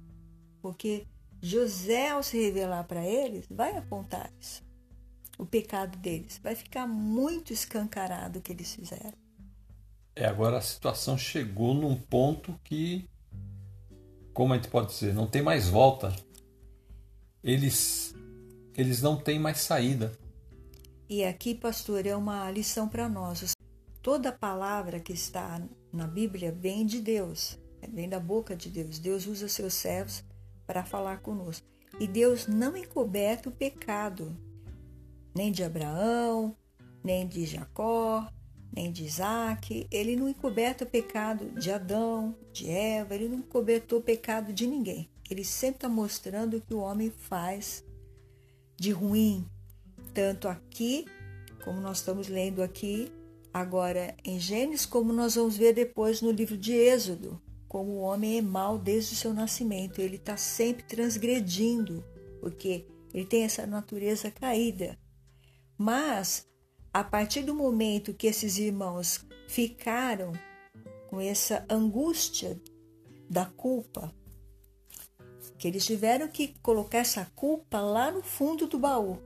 [0.62, 1.06] Porque
[1.42, 4.64] José, ao se revelar para eles, vai apontar isso.
[5.38, 6.40] O pecado deles.
[6.42, 9.18] Vai ficar muito escancarado o que eles fizeram.
[10.16, 13.10] É, agora a situação chegou num ponto que,
[14.34, 16.16] como a gente pode dizer, não tem mais volta.
[17.44, 18.16] Eles,
[18.76, 20.18] eles não têm mais saída.
[21.10, 23.54] E aqui, pastor, é uma lição para nós.
[24.02, 27.60] Toda palavra que está na Bíblia vem de Deus,
[27.92, 28.98] vem da boca de Deus.
[28.98, 30.24] Deus usa seus servos
[30.66, 31.68] para falar conosco.
[32.00, 34.36] E Deus não encoberta o pecado,
[35.36, 36.56] nem de Abraão,
[37.04, 38.28] nem de Jacó,
[38.76, 39.86] nem de Isaac.
[39.92, 44.66] Ele não encoberta o pecado de Adão, de Eva, ele não encobertou o pecado de
[44.66, 45.13] ninguém.
[45.30, 47.84] Ele sempre está mostrando o que o homem faz
[48.76, 49.46] de ruim,
[50.14, 51.06] tanto aqui,
[51.64, 53.12] como nós estamos lendo aqui,
[53.54, 57.42] agora em Gênesis, como nós vamos ver depois no livro de Êxodo
[57.74, 60.00] como o homem é mau desde o seu nascimento.
[60.00, 62.06] Ele está sempre transgredindo,
[62.40, 64.96] porque ele tem essa natureza caída.
[65.76, 66.48] Mas,
[66.94, 70.34] a partir do momento que esses irmãos ficaram
[71.10, 72.62] com essa angústia
[73.28, 74.14] da culpa,
[75.64, 79.18] que eles tiveram que colocar essa culpa lá no fundo do baú.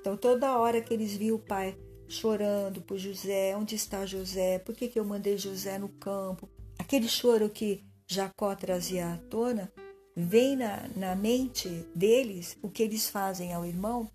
[0.00, 1.78] Então, toda hora que eles viam o pai
[2.08, 4.58] chorando por José, onde está José?
[4.58, 6.50] Por que, que eu mandei José no campo?
[6.76, 9.72] Aquele choro que Jacó trazia à tona,
[10.16, 14.10] vem na, na mente deles o que eles fazem ao irmão.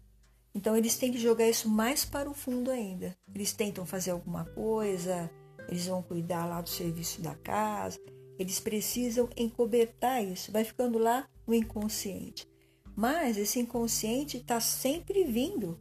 [0.53, 3.15] Então eles têm que jogar isso mais para o fundo ainda.
[3.33, 5.31] Eles tentam fazer alguma coisa,
[5.69, 7.97] eles vão cuidar lá do serviço da casa,
[8.37, 12.47] eles precisam encobertar isso, vai ficando lá no inconsciente.
[12.95, 15.79] Mas esse inconsciente está sempre vindo,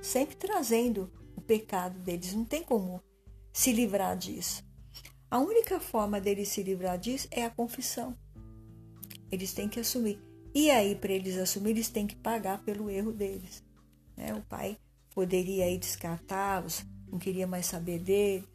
[0.00, 3.02] sempre trazendo o pecado deles, não tem como
[3.52, 4.64] se livrar disso.
[5.30, 8.16] A única forma deles se livrar disso é a confissão.
[9.30, 10.20] Eles têm que assumir.
[10.54, 13.64] E aí, para eles assumirem, eles têm que pagar pelo erro deles.
[14.16, 14.34] Né?
[14.34, 14.76] O pai
[15.14, 18.46] poderia aí descartá-los, não queria mais saber deles,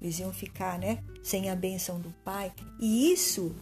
[0.00, 2.52] eles iam ficar né, sem a benção do pai.
[2.80, 3.54] E isso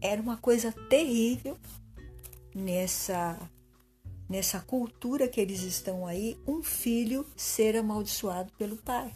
[0.00, 1.56] era uma coisa terrível
[2.54, 3.38] nessa
[4.30, 9.12] nessa cultura que eles estão aí, um filho ser amaldiçoado pelo pai.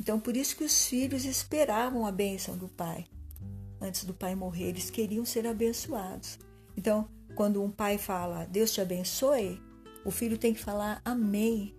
[0.00, 3.04] Então, por isso que os filhos esperavam a bênção do pai.
[3.78, 6.38] Antes do pai morrer, eles queriam ser abençoados.
[6.74, 9.60] Então, quando um pai fala, Deus te abençoe,
[10.06, 11.74] o filho tem que falar amém,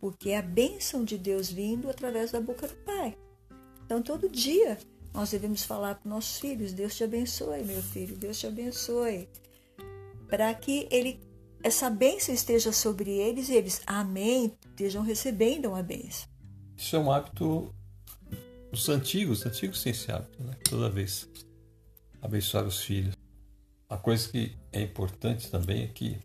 [0.00, 3.18] porque é a bênção de Deus vindo através da boca do pai.
[3.84, 4.78] Então, todo dia
[5.18, 9.28] nós devemos falar para nossos filhos: Deus te abençoe, meu filho, Deus te abençoe
[10.28, 11.20] para que ele
[11.60, 16.28] essa bênção esteja sobre eles e eles, amém, estejam recebendo uma bênção.
[16.76, 17.74] Isso é um hábito
[18.70, 20.52] dos antigos, antigos têm esse hábito, né?
[20.62, 21.28] toda vez
[22.22, 23.16] abençoar os filhos.
[23.88, 26.16] A coisa que é importante também é que,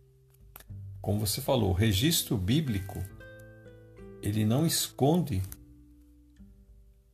[1.01, 3.03] como você falou, o registro bíblico
[4.21, 5.41] ele não esconde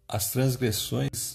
[0.09, 1.28] as transgressões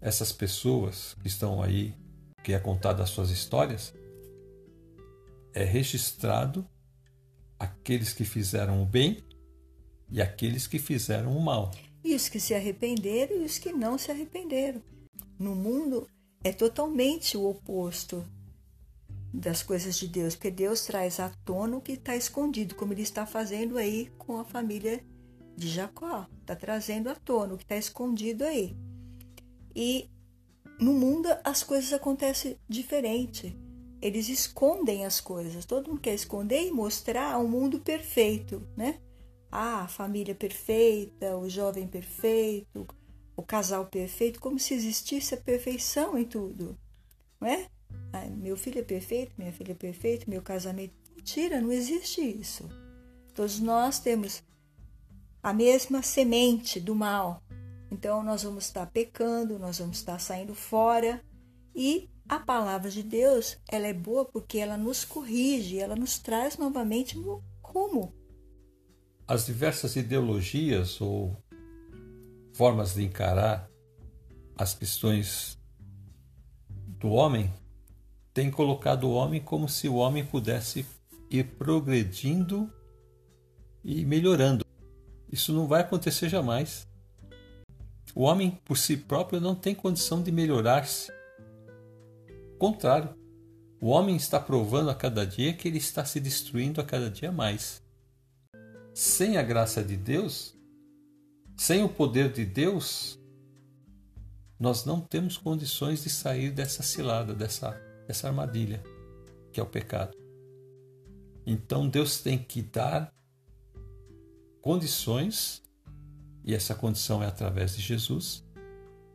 [0.00, 1.94] essas pessoas que estão aí,
[2.42, 3.92] que é contado as suas histórias,
[5.52, 6.66] é registrado
[7.58, 9.22] aqueles que fizeram o bem
[10.10, 11.70] e aqueles que fizeram o mal.
[12.02, 14.82] E os que se arrependeram e os que não se arrependeram.
[15.38, 16.08] No mundo
[16.42, 18.24] é totalmente o oposto
[19.32, 23.02] das coisas de Deus, porque Deus traz à tona o que está escondido, como ele
[23.02, 25.04] está fazendo aí com a família
[25.56, 26.26] de Jacó.
[26.40, 28.74] Está trazendo à tona o que está escondido aí.
[29.74, 30.10] E
[30.78, 33.56] no mundo as coisas acontecem diferente
[34.00, 35.64] eles escondem as coisas.
[35.64, 38.98] Todo mundo quer esconder e mostrar um mundo perfeito, né?
[39.50, 42.86] Ah, a família perfeita, o jovem perfeito,
[43.36, 46.78] o casal perfeito, como se existisse a perfeição em tudo,
[47.40, 47.68] não é?
[48.12, 50.94] Ah, meu filho é perfeito, minha filha é perfeita, meu casamento.
[51.14, 52.68] Mentira, não existe isso.
[53.34, 54.42] Todos nós temos
[55.42, 57.42] a mesma semente do mal.
[57.90, 61.22] Então nós vamos estar pecando, nós vamos estar saindo fora
[61.74, 66.56] e a palavra de Deus, ela é boa porque ela nos corrige, ela nos traz
[66.56, 68.14] novamente no rumo.
[69.26, 71.36] As diversas ideologias ou
[72.52, 73.68] formas de encarar
[74.56, 75.58] as questões
[76.68, 77.52] do homem
[78.32, 80.86] têm colocado o homem como se o homem pudesse
[81.30, 82.70] ir progredindo
[83.82, 84.64] e melhorando.
[85.32, 86.89] Isso não vai acontecer jamais.
[88.14, 91.12] O homem por si próprio não tem condição de melhorar-se
[92.60, 93.16] contrário,
[93.80, 97.32] o homem está provando a cada dia que ele está se destruindo a cada dia
[97.32, 97.82] mais.
[98.92, 100.54] Sem a graça de Deus,
[101.56, 103.18] sem o poder de Deus,
[104.58, 107.70] nós não temos condições de sair dessa cilada, dessa,
[108.06, 108.82] dessa armadilha,
[109.50, 110.14] que é o pecado.
[111.46, 113.10] Então Deus tem que dar
[114.60, 115.59] condições,
[116.44, 118.44] e essa condição é através de Jesus,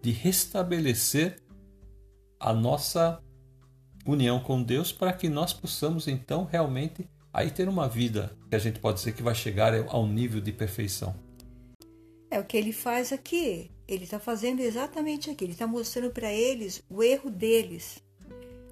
[0.01, 1.41] de restabelecer
[2.39, 3.21] a nossa
[4.05, 8.59] união com Deus para que nós possamos então realmente aí ter uma vida que a
[8.59, 11.15] gente pode dizer que vai chegar ao nível de perfeição.
[12.29, 13.71] É o que ele faz aqui.
[13.88, 15.43] Ele está fazendo exatamente aqui.
[15.43, 18.03] Ele está mostrando para eles o erro deles.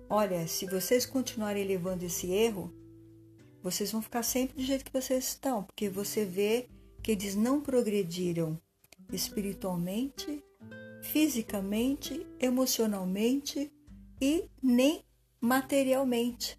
[0.10, 2.74] Olha, se vocês continuarem levando esse erro,
[3.62, 6.68] vocês vão ficar sempre do jeito que vocês estão, porque você vê
[7.04, 8.58] que eles não progrediram
[9.12, 10.42] espiritualmente,
[11.02, 13.70] fisicamente, emocionalmente
[14.22, 15.04] e nem
[15.40, 16.58] materialmente,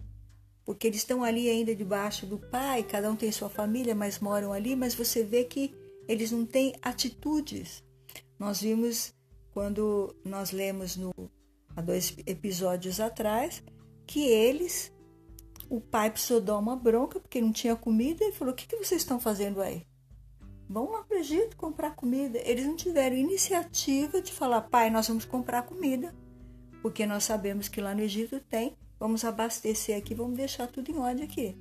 [0.62, 4.52] porque eles estão ali ainda debaixo do pai, cada um tem sua família, mas moram
[4.52, 5.74] ali, mas você vê que
[6.07, 7.83] eles não têm atitudes.
[8.38, 9.14] Nós vimos
[9.52, 11.14] quando nós lemos no,
[11.74, 13.62] há dois episódios atrás
[14.07, 14.92] que eles,
[15.71, 18.77] o pai precisou dar uma bronca porque não tinha comida e falou: O que, que
[18.77, 19.87] vocês estão fazendo aí?
[20.69, 22.38] Vão lá para o Egito comprar comida.
[22.44, 26.15] Eles não tiveram iniciativa de falar: Pai, nós vamos comprar comida
[26.85, 30.98] porque nós sabemos que lá no Egito tem, vamos abastecer aqui, vamos deixar tudo em
[30.98, 31.56] ordem aqui.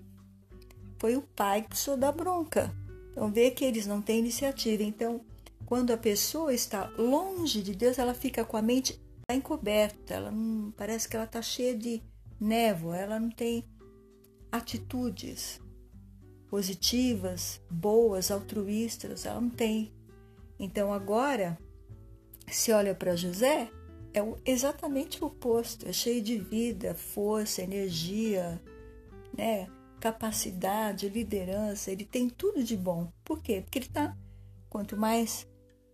[0.97, 2.75] Foi o pai que precisou dar bronca.
[3.09, 4.83] Então vê que eles não têm iniciativa.
[4.83, 5.21] Então,
[5.65, 9.01] quando a pessoa está longe de Deus, ela fica com a mente
[9.31, 12.03] encoberta, ela não, parece que ela está cheia de
[12.37, 13.63] névoa, ela não tem
[14.51, 15.61] atitudes
[16.53, 19.91] positivas, boas, altruístas, ela não tem.
[20.59, 21.57] Então agora,
[22.47, 23.71] se olha para José,
[24.13, 28.61] é exatamente o oposto, é cheio de vida, força, energia,
[29.35, 29.67] né?
[29.99, 33.11] capacidade, liderança, ele tem tudo de bom.
[33.23, 33.61] Por quê?
[33.61, 34.15] Porque ele está,
[34.69, 35.47] quanto mais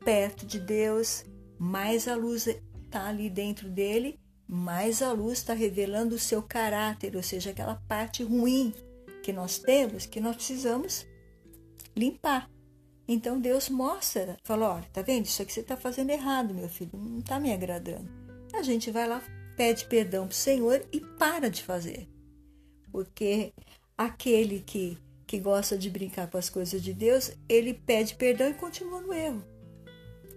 [0.03, 1.23] perto de Deus,
[1.57, 7.15] mais a luz está ali dentro dele, mais a luz está revelando o seu caráter,
[7.15, 8.73] ou seja, aquela parte ruim
[9.29, 11.05] que nós temos, que nós precisamos
[11.95, 12.49] limpar.
[13.07, 15.25] Então Deus mostra, fala, olha, tá vendo?
[15.25, 18.09] Isso aqui você está fazendo errado, meu filho, não está me agradando.
[18.53, 19.21] A gente vai lá,
[19.55, 22.09] pede perdão para o Senhor e para de fazer.
[22.91, 23.53] Porque
[23.95, 28.55] aquele que, que gosta de brincar com as coisas de Deus, ele pede perdão e
[28.55, 29.43] continua no erro.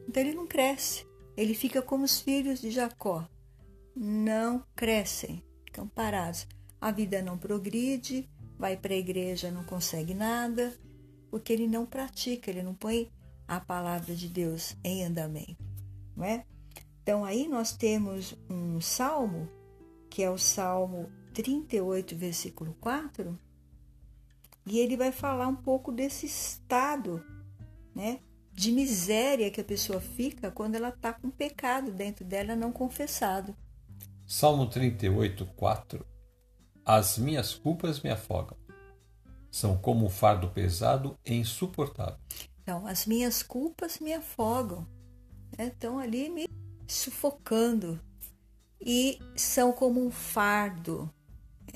[0.07, 1.07] Então ele não cresce.
[1.35, 3.27] Ele fica como os filhos de Jacó.
[3.97, 6.47] Não crescem, ficam parados.
[6.79, 8.29] A vida não progride,
[8.63, 10.73] vai para a igreja, não consegue nada,
[11.29, 13.11] porque ele não pratica, ele não põe
[13.49, 15.57] a palavra de Deus em andamento,
[16.17, 16.47] não é?
[17.03, 19.49] Então aí nós temos um salmo,
[20.09, 23.37] que é o Salmo 38, versículo 4,
[24.65, 27.21] e ele vai falar um pouco desse estado,
[27.93, 28.21] né,
[28.53, 33.57] de miséria que a pessoa fica quando ela está com pecado dentro dela não confessado.
[34.25, 36.12] Salmo 38, 4
[36.85, 38.57] As minhas culpas me afogam.
[39.51, 42.19] São como um fardo pesado e insuportável.
[42.63, 44.87] Então, as minhas culpas me afogam.
[45.57, 45.67] Né?
[45.67, 46.49] Estão ali me
[46.87, 48.01] sufocando.
[48.81, 51.13] E são como um fardo.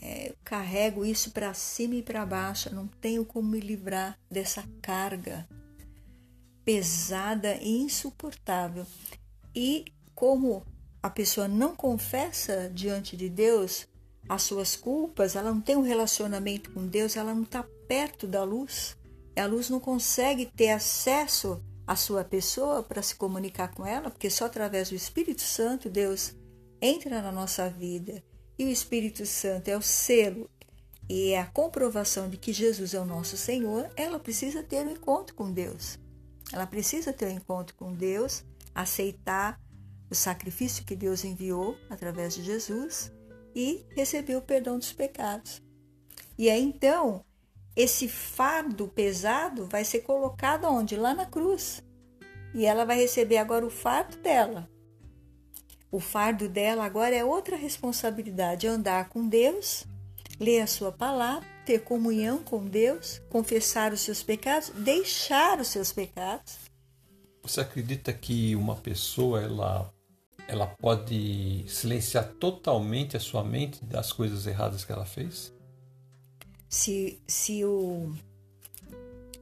[0.00, 2.74] É, eu carrego isso para cima e para baixo.
[2.74, 5.46] não tenho como me livrar dessa carga
[6.64, 8.84] pesada e insuportável.
[9.54, 9.84] E
[10.16, 10.66] como
[11.00, 13.86] a pessoa não confessa diante de Deus
[14.28, 18.42] as suas culpas, ela não tem um relacionamento com Deus, ela não está perto da
[18.42, 18.96] luz,
[19.36, 24.30] a luz não consegue ter acesso à sua pessoa para se comunicar com ela, porque
[24.30, 26.34] só através do Espírito Santo Deus
[26.80, 28.22] entra na nossa vida.
[28.58, 30.50] E o Espírito Santo é o selo
[31.08, 34.90] e é a comprovação de que Jesus é o nosso Senhor, ela precisa ter um
[34.90, 35.98] encontro com Deus.
[36.52, 38.42] Ela precisa ter um encontro com Deus,
[38.74, 39.60] aceitar
[40.10, 43.12] o sacrifício que Deus enviou através de Jesus
[43.56, 45.62] e receber o perdão dos pecados.
[46.36, 47.24] E aí então,
[47.74, 50.94] esse fardo pesado vai ser colocado onde?
[50.94, 51.82] Lá na cruz.
[52.54, 54.68] E ela vai receber agora o fardo dela.
[55.90, 59.86] O fardo dela agora é outra responsabilidade: andar com Deus,
[60.38, 65.92] ler a sua palavra ter comunhão com Deus, confessar os seus pecados, deixar os seus
[65.92, 66.56] pecados.
[67.42, 69.92] Você acredita que uma pessoa ela
[70.48, 75.52] ela pode silenciar totalmente a sua mente das coisas erradas que ela fez?
[76.68, 78.12] Se se o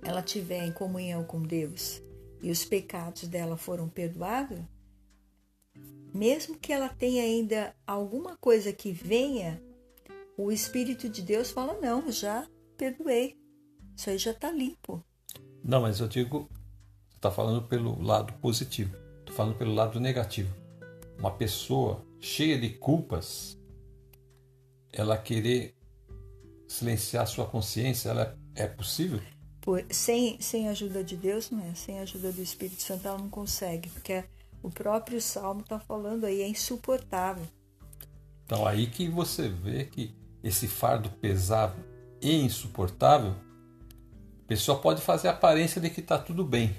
[0.02, 2.02] ela tiver em comunhão com Deus
[2.42, 4.58] e os pecados dela foram perdoados,
[6.12, 9.62] mesmo que ela tenha ainda alguma coisa que venha
[10.36, 12.46] o Espírito de Deus fala: não, já
[12.76, 13.36] perdoei.
[13.96, 15.04] Isso aí já está limpo.
[15.62, 16.48] Não, mas eu digo,
[17.08, 18.94] você está falando pelo lado positivo.
[19.20, 20.63] Estou falando pelo lado negativo.
[21.18, 23.58] Uma pessoa cheia de culpas,
[24.92, 25.74] ela querer
[26.66, 29.20] silenciar sua consciência, ela é possível?
[29.60, 31.74] Por, sem, sem a ajuda de Deus, não é?
[31.74, 34.24] Sem a ajuda do Espírito Santo, ela não consegue, porque
[34.62, 37.46] o próprio Salmo está falando aí, é insuportável.
[38.44, 41.82] Então aí que você vê que esse fardo pesado
[42.20, 43.34] e insuportável,
[44.44, 46.76] a pessoa pode fazer a aparência de que está tudo bem,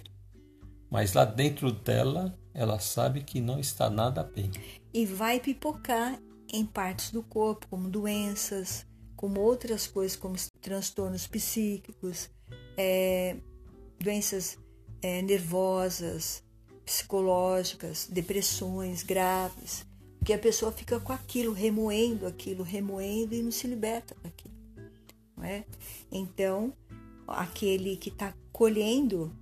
[0.89, 4.49] mas lá dentro dela ela sabe que não está nada bem.
[4.93, 6.18] E vai pipocar
[6.51, 8.86] em partes do corpo, como doenças,
[9.16, 12.30] como outras coisas, como transtornos psíquicos,
[12.78, 13.36] é,
[13.99, 14.58] doenças
[15.01, 16.41] é, nervosas,
[16.86, 19.86] psicológicas, depressões graves.
[20.18, 24.56] Porque a pessoa fica com aquilo, remoendo aquilo, remoendo e não se liberta daquilo.
[25.36, 25.66] Não é?
[26.10, 26.74] Então,
[27.28, 29.36] aquele que está colhendo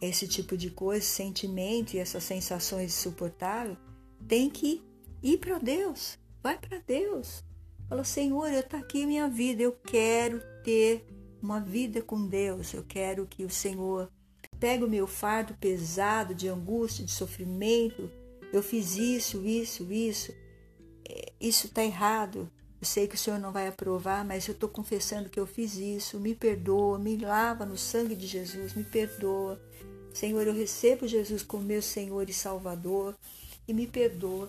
[0.00, 3.78] esse tipo de coisa, sentimento e essas sensações insuportáveis,
[4.26, 4.82] tem que
[5.22, 6.18] ir para Deus.
[6.42, 7.42] Vai para Deus.
[7.88, 11.06] Fala, Senhor, eu está aqui minha vida, eu quero ter
[11.40, 14.10] uma vida com Deus, eu quero que o Senhor
[14.58, 18.10] pegue o meu fardo pesado de angústia, de sofrimento,
[18.52, 20.32] eu fiz isso, isso, isso,
[21.08, 22.50] é, isso está errado.
[22.80, 25.76] Eu sei que o Senhor não vai aprovar, mas eu estou confessando que eu fiz
[25.76, 26.20] isso.
[26.20, 29.60] Me perdoa, me lava no sangue de Jesus, me perdoa.
[30.16, 33.14] Senhor, eu recebo Jesus como meu Senhor e Salvador
[33.68, 34.48] e me perdoa.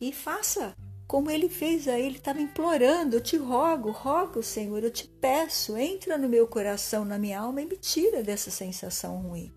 [0.00, 0.74] E faça
[1.06, 5.76] como ele fez aí, ele estava implorando, eu te rogo, rogo, Senhor, eu te peço,
[5.76, 9.52] entra no meu coração, na minha alma e me tira dessa sensação ruim.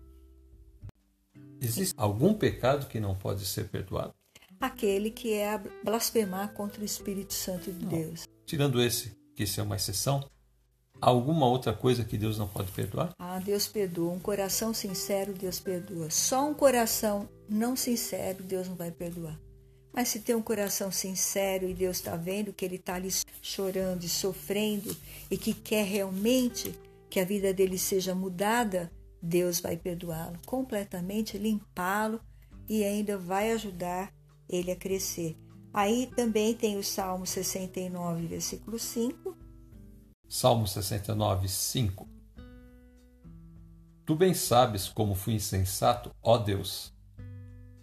[1.60, 4.14] Existe algum pecado que não pode ser perdoado?
[4.60, 7.88] Aquele que é blasfemar contra o Espírito Santo de não.
[7.88, 8.28] Deus.
[8.44, 10.24] Tirando esse, que isso é uma exceção,
[11.00, 13.12] alguma outra coisa que Deus não pode perdoar?
[13.18, 14.12] Ah, Deus perdoa.
[14.12, 16.10] Um coração sincero, Deus perdoa.
[16.10, 19.38] Só um coração não sincero, Deus não vai perdoar.
[19.92, 23.08] Mas se tem um coração sincero e Deus está vendo que ele está ali
[23.40, 24.94] chorando e sofrendo
[25.30, 26.78] e que quer realmente
[27.08, 28.90] que a vida dele seja mudada,
[29.22, 32.20] Deus vai perdoá-lo completamente, limpá-lo
[32.68, 34.12] e ainda vai ajudar
[34.48, 35.36] ele a crescer.
[35.72, 39.35] Aí também tem o Salmo 69, versículo 5.
[40.28, 42.08] Salmo 69, 5.
[44.04, 46.92] Tu bem sabes como fui insensato, ó Deus.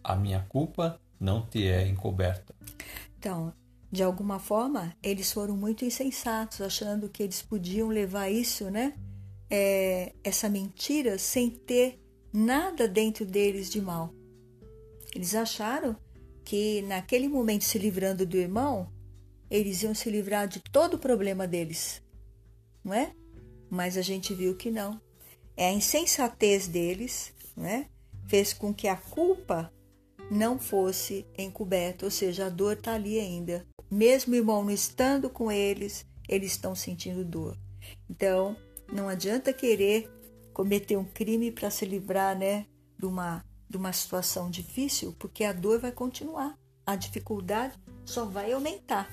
[0.04, 2.54] A minha culpa não te é encoberta.
[3.18, 3.54] Então,
[3.90, 8.94] de alguma forma, eles foram muito insensatos, achando que eles podiam levar isso, né?
[9.50, 14.14] É, essa mentira sem ter nada dentro deles de mal.
[15.16, 15.96] Eles acharam
[16.44, 18.92] que naquele momento, se livrando do irmão,
[19.50, 22.03] eles iam se livrar de todo o problema deles,
[22.84, 23.14] não é?
[23.70, 25.00] Mas a gente viu que não.
[25.56, 27.88] É a insensatez deles, não é?
[28.28, 29.72] Fez com que a culpa
[30.30, 33.66] não fosse encoberta, ou seja, a dor está ali ainda.
[33.90, 37.58] Mesmo o irmão não estando com eles, eles estão sentindo dor.
[38.10, 38.56] Então,
[38.92, 40.10] não adianta querer
[40.54, 42.66] cometer um crime para se livrar, né,
[42.98, 46.56] de uma de uma situação difícil, porque a dor vai continuar,
[46.86, 47.74] a dificuldade
[48.06, 49.10] só vai aumentar.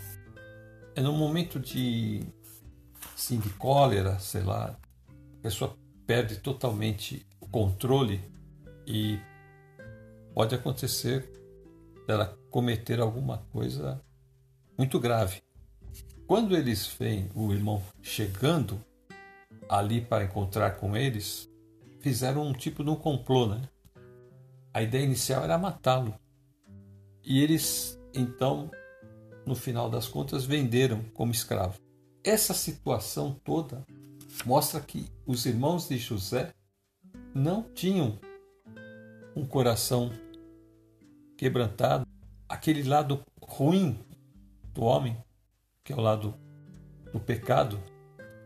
[0.95, 2.21] É no momento de,
[3.21, 8.19] assim, de cólera, sei lá, a pessoa perde totalmente o controle
[8.87, 9.21] e
[10.35, 11.31] pode acontecer
[12.07, 14.03] dela cometer alguma coisa
[14.77, 15.43] muito grave.
[16.27, 18.83] Quando eles veem o irmão chegando
[19.69, 21.47] ali para encontrar com eles,
[22.01, 23.69] fizeram um tipo de um complô, né?
[24.73, 26.15] A ideia inicial era matá-lo.
[27.23, 28.71] E eles, então,
[29.45, 31.79] no final das contas, venderam como escravo.
[32.23, 33.87] Essa situação toda
[34.45, 36.53] mostra que os irmãos de José
[37.35, 38.19] não tinham
[39.35, 40.11] um coração
[41.37, 42.07] quebrantado,
[42.47, 43.99] aquele lado ruim
[44.75, 45.17] do homem,
[45.83, 46.35] que é o lado
[47.11, 47.83] do pecado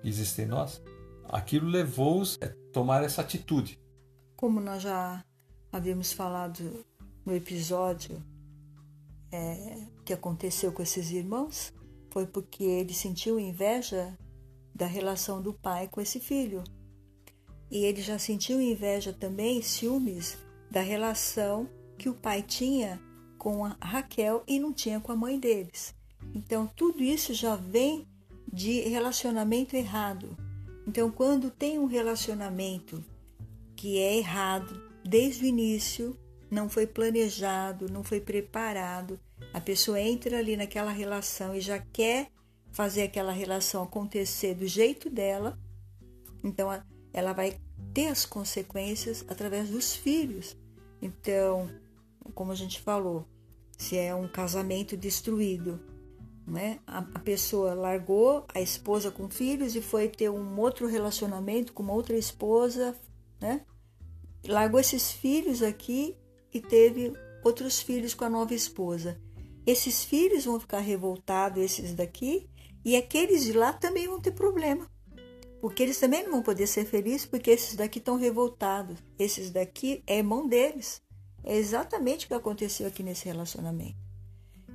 [0.01, 0.81] que existe em nós,
[1.29, 3.81] aquilo levou-os a tomar essa atitude.
[4.37, 5.25] Como nós já
[5.73, 6.85] havíamos falado
[7.27, 8.23] no episódio
[9.33, 11.73] é, que aconteceu com esses irmãos,
[12.15, 14.17] foi porque ele sentiu inveja
[14.73, 16.63] da relação do pai com esse filho.
[17.69, 20.39] E ele já sentiu inveja também, ciúmes,
[20.71, 23.03] da relação que o pai tinha
[23.37, 25.93] com a Raquel e não tinha com a mãe deles.
[26.33, 28.07] Então, tudo isso já vem
[28.51, 30.37] de relacionamento errado.
[30.87, 33.05] Então, quando tem um relacionamento
[33.75, 36.17] que é errado, desde o início,
[36.49, 39.19] não foi planejado, não foi preparado.
[39.55, 42.29] A pessoa entra ali naquela relação e já quer
[42.73, 45.57] fazer aquela relação acontecer do jeito dela,
[46.43, 46.69] então
[47.13, 47.57] ela vai
[47.95, 50.57] ter as consequências através dos filhos.
[51.01, 51.71] Então,
[52.35, 53.29] como a gente falou,
[53.79, 55.81] se é um casamento destruído,
[56.45, 56.81] né?
[56.85, 61.85] A, a pessoa largou a esposa com filhos e foi ter um outro relacionamento com
[61.85, 62.95] uma outra esposa,
[63.41, 63.65] né?
[64.49, 66.17] largou esses filhos aqui
[66.53, 67.13] e teve
[67.45, 69.17] outros filhos com a nova esposa.
[69.67, 72.49] Esses filhos vão ficar revoltados, esses daqui,
[72.85, 74.89] e aqueles de lá também vão ter problema.
[75.61, 78.99] Porque eles também não vão poder ser felizes porque esses daqui estão revoltados.
[79.19, 81.01] Esses daqui é irmão deles.
[81.43, 83.97] É exatamente o que aconteceu aqui nesse relacionamento.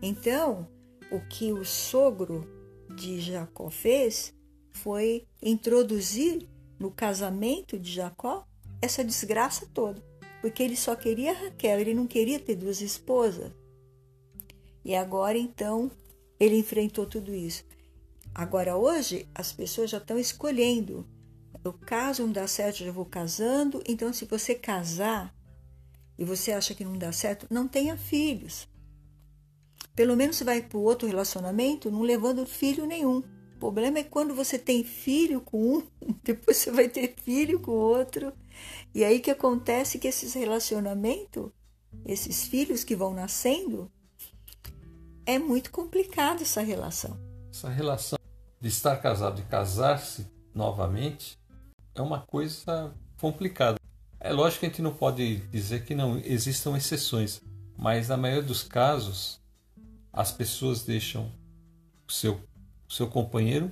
[0.02, 0.68] Então,
[1.12, 2.48] o que o sogro
[2.96, 4.34] de Jacó fez
[4.72, 6.48] foi introduzir
[6.80, 8.48] no casamento de Jacó
[8.82, 10.02] essa desgraça toda,
[10.42, 13.52] porque ele só queria Raquel, ele não queria ter duas esposas.
[14.84, 15.92] E agora então
[16.40, 17.64] ele enfrentou tudo isso.
[18.34, 21.08] Agora hoje as pessoas já estão escolhendo.
[21.64, 23.84] Eu caso, não dá certo, já vou casando.
[23.88, 25.36] Então, se você casar
[26.18, 28.68] e você acha que não dá certo, não tenha filhos.
[29.96, 33.18] Pelo menos você vai para o outro relacionamento não levando filho nenhum.
[33.18, 35.84] O problema é quando você tem filho com um,
[36.24, 38.32] depois você vai ter filho com outro.
[38.96, 41.52] E aí que acontece que esses relacionamentos,
[42.06, 43.92] esses filhos que vão nascendo,
[45.30, 47.16] é muito complicado essa relação.
[47.52, 48.18] Essa relação
[48.60, 50.26] de estar casado e casar-se
[50.56, 51.38] novamente
[51.94, 53.78] é uma coisa complicada.
[54.20, 57.44] É lógico que a gente não pode dizer que não existam exceções,
[57.78, 59.40] mas na maioria dos casos
[60.12, 61.32] as pessoas deixam
[62.08, 62.42] o seu,
[62.90, 63.72] o seu companheiro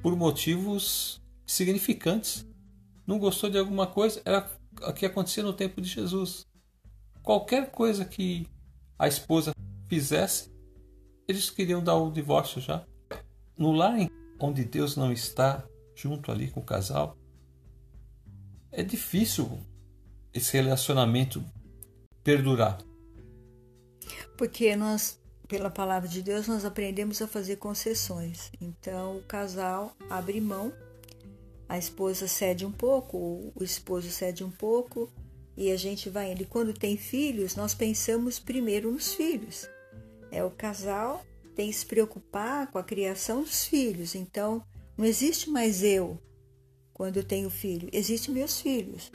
[0.00, 2.46] por motivos significantes
[3.04, 4.48] não gostou de alguma coisa, era
[4.82, 6.46] o que acontecia no tempo de Jesus.
[7.20, 8.46] Qualquer coisa que
[8.96, 9.52] a esposa
[9.90, 10.48] fizesse,
[11.26, 12.86] eles queriam dar o divórcio já.
[13.58, 13.98] No lar
[14.38, 15.66] onde Deus não está
[15.96, 17.18] junto ali com o casal,
[18.70, 19.58] é difícil
[20.32, 21.44] esse relacionamento
[22.22, 22.78] perdurar?
[24.38, 28.52] Porque nós, pela palavra de Deus, nós aprendemos a fazer concessões.
[28.60, 30.72] Então, o casal abre mão,
[31.68, 35.12] a esposa cede um pouco, o esposo cede um pouco,
[35.56, 36.42] e a gente vai indo.
[36.42, 39.68] E quando tem filhos, nós pensamos primeiro nos filhos.
[40.30, 41.24] É o casal
[41.54, 44.14] tem que se preocupar com a criação dos filhos.
[44.14, 44.64] Então,
[44.96, 46.18] não existe mais eu
[46.92, 49.10] quando eu tenho filho, existem meus filhos,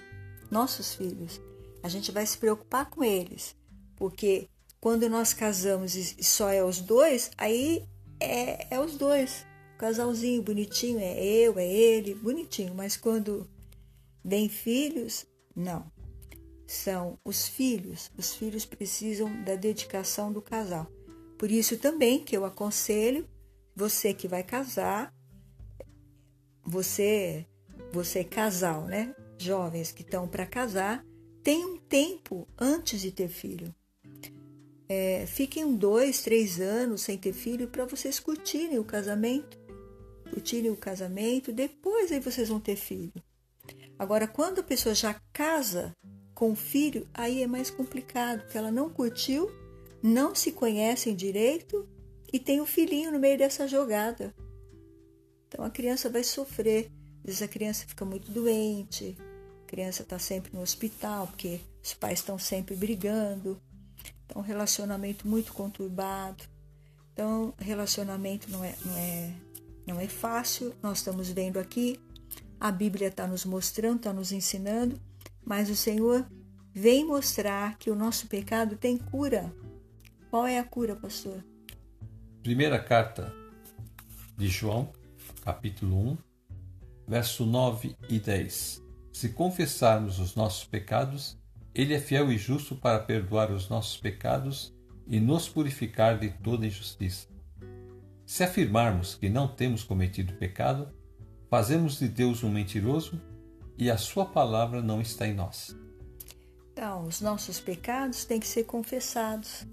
[0.49, 1.39] nossos filhos.
[1.84, 3.55] A gente vai se preocupar com eles,
[3.95, 4.49] porque
[4.82, 7.84] quando nós casamos e só é os dois, aí
[8.20, 9.45] é, é os dois.
[9.76, 12.74] O casalzinho bonitinho é eu, é ele, bonitinho.
[12.74, 13.49] Mas quando
[14.24, 15.91] vem filhos, não.
[16.66, 18.09] São os filhos.
[18.18, 20.89] Os filhos precisam da dedicação do casal.
[21.38, 23.27] Por isso também que eu aconselho
[23.75, 25.13] você que vai casar,
[26.63, 27.45] você,
[27.91, 29.13] você casal, né?
[29.38, 31.05] Jovens que estão para casar,
[31.43, 33.73] tem um tempo antes de ter filho.
[34.88, 39.57] É, fiquem dois, três anos sem ter filho para vocês curtirem o casamento,
[40.29, 43.13] curtirem o casamento, depois aí vocês vão ter filho.
[43.97, 45.91] Agora, quando a pessoa já casa
[46.33, 49.49] com o filho, aí é mais complicado, porque ela não curtiu
[50.06, 51.89] não se conhecem direito
[52.32, 54.36] e tem um filhinho no meio dessa jogada.
[55.47, 56.91] Então a criança vai sofrer.
[57.20, 59.18] Às vezes a criança fica muito doente,
[59.64, 63.60] a criança está sempre no hospital porque os pais estão sempre brigando.
[64.26, 66.43] Então, um relacionamento muito conturbado.
[67.12, 69.34] Então, relacionamento não é, não é,
[69.88, 70.72] não é fácil.
[70.84, 71.99] Nós estamos vendo aqui,
[72.60, 75.01] a Bíblia está nos mostrando, está nos ensinando,
[75.43, 76.28] mas o Senhor
[76.72, 79.51] vem mostrar que o nosso pecado tem cura.
[80.36, 81.41] Qual é a cura, pastor?
[82.43, 83.33] Primeira carta
[84.36, 84.91] de João,
[85.41, 86.17] capítulo 1,
[87.07, 88.83] verso 9 e 10.
[89.13, 91.39] Se confessarmos os nossos pecados,
[91.73, 94.75] ele é fiel e justo para perdoar os nossos pecados
[95.07, 97.29] e nos purificar de toda injustiça.
[98.25, 100.93] Se afirmarmos que não temos cometido pecado,
[101.49, 103.21] fazemos de Deus um mentiroso
[103.77, 105.73] e a sua palavra não está em nós.
[106.73, 109.65] Então, os nossos pecados têm que ser confessados.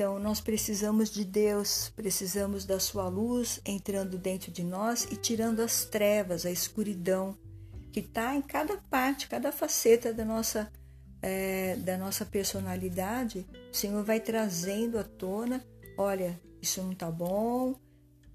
[0.00, 5.60] Então, nós precisamos de Deus, precisamos da Sua luz entrando dentro de nós e tirando
[5.60, 7.36] as trevas, a escuridão
[7.92, 10.72] que está em cada parte, cada faceta da nossa,
[11.20, 13.46] é, da nossa personalidade.
[13.70, 15.62] O Senhor vai trazendo à tona:
[15.98, 17.74] olha, isso não está bom,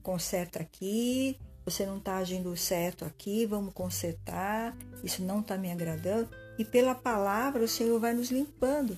[0.03, 1.36] conserta aqui,
[1.66, 6.30] você não está agindo certo aqui, vamos consertar, isso não está me agradando.
[6.59, 8.95] E pela palavra o Senhor vai nos limpando.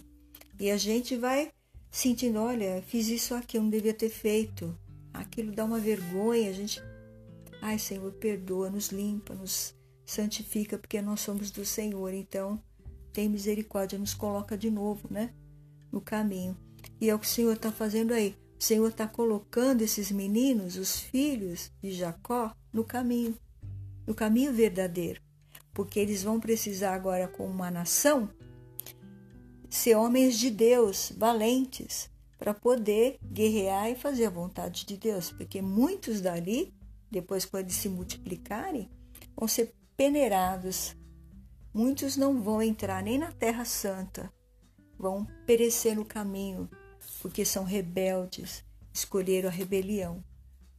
[0.59, 1.49] E a gente vai
[1.98, 4.78] sentindo, olha, fiz isso aqui, eu não devia ter feito.
[5.12, 6.80] Aquilo dá uma vergonha, a gente.
[7.60, 9.74] Ai, Senhor, perdoa, nos limpa, nos
[10.06, 12.14] santifica, porque nós somos do Senhor.
[12.14, 12.62] Então,
[13.12, 15.34] tem misericórdia, nos coloca de novo, né?
[15.91, 16.56] No caminho.
[17.02, 18.36] E é o que o Senhor está fazendo aí.
[18.60, 23.36] O Senhor está colocando esses meninos, os filhos de Jacó, no caminho,
[24.06, 25.20] no caminho verdadeiro.
[25.74, 28.30] Porque eles vão precisar agora, como uma nação,
[29.70, 35.61] ser homens de Deus, valentes, para poder guerrear e fazer a vontade de Deus, porque
[35.61, 36.74] muitos dali,
[37.09, 38.89] depois quando se multiplicarem,
[39.36, 40.95] vão ser peneirados.
[41.74, 44.32] Muitos não vão entrar nem na Terra Santa,
[44.97, 46.70] vão perecer no caminho,
[47.22, 48.63] porque são rebeldes,
[48.93, 50.24] escolheram a rebelião,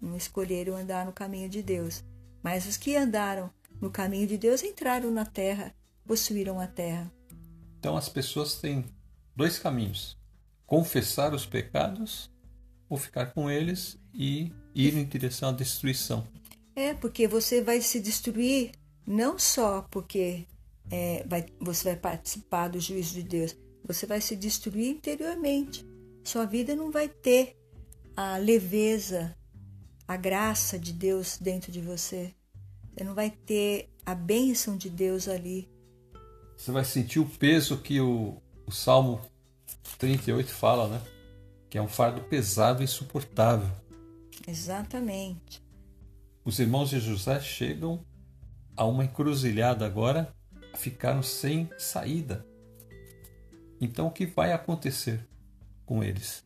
[0.01, 2.05] não escolheram andar no caminho de Deus.
[2.43, 5.75] Mas os que andaram no caminho de Deus entraram na terra,
[6.07, 7.13] possuíram a terra.
[7.79, 8.85] Então as pessoas têm
[9.35, 10.17] dois caminhos:
[10.67, 12.31] confessar os pecados
[12.89, 16.27] ou ficar com eles e ir em direção à destruição.
[16.75, 18.73] É, porque você vai se destruir
[19.07, 20.47] não só porque
[20.91, 25.85] é, vai, você vai participar do juízo de Deus, você vai se destruir interiormente.
[26.25, 27.57] Sua vida não vai ter
[28.17, 29.37] a leveza,
[30.07, 32.35] a graça de Deus dentro de você.
[32.93, 35.69] Você não vai ter a bênção de Deus ali
[36.59, 39.21] você vai sentir o peso que o, o Salmo
[39.97, 41.01] 38 fala, né?
[41.71, 43.71] Que é um fardo pesado e insuportável.
[44.47, 45.63] Exatamente.
[46.45, 48.05] Os irmãos de José chegam
[48.77, 50.35] a uma encruzilhada agora,
[50.75, 52.45] ficaram sem saída.
[53.81, 55.25] Então o que vai acontecer
[55.87, 56.45] com eles?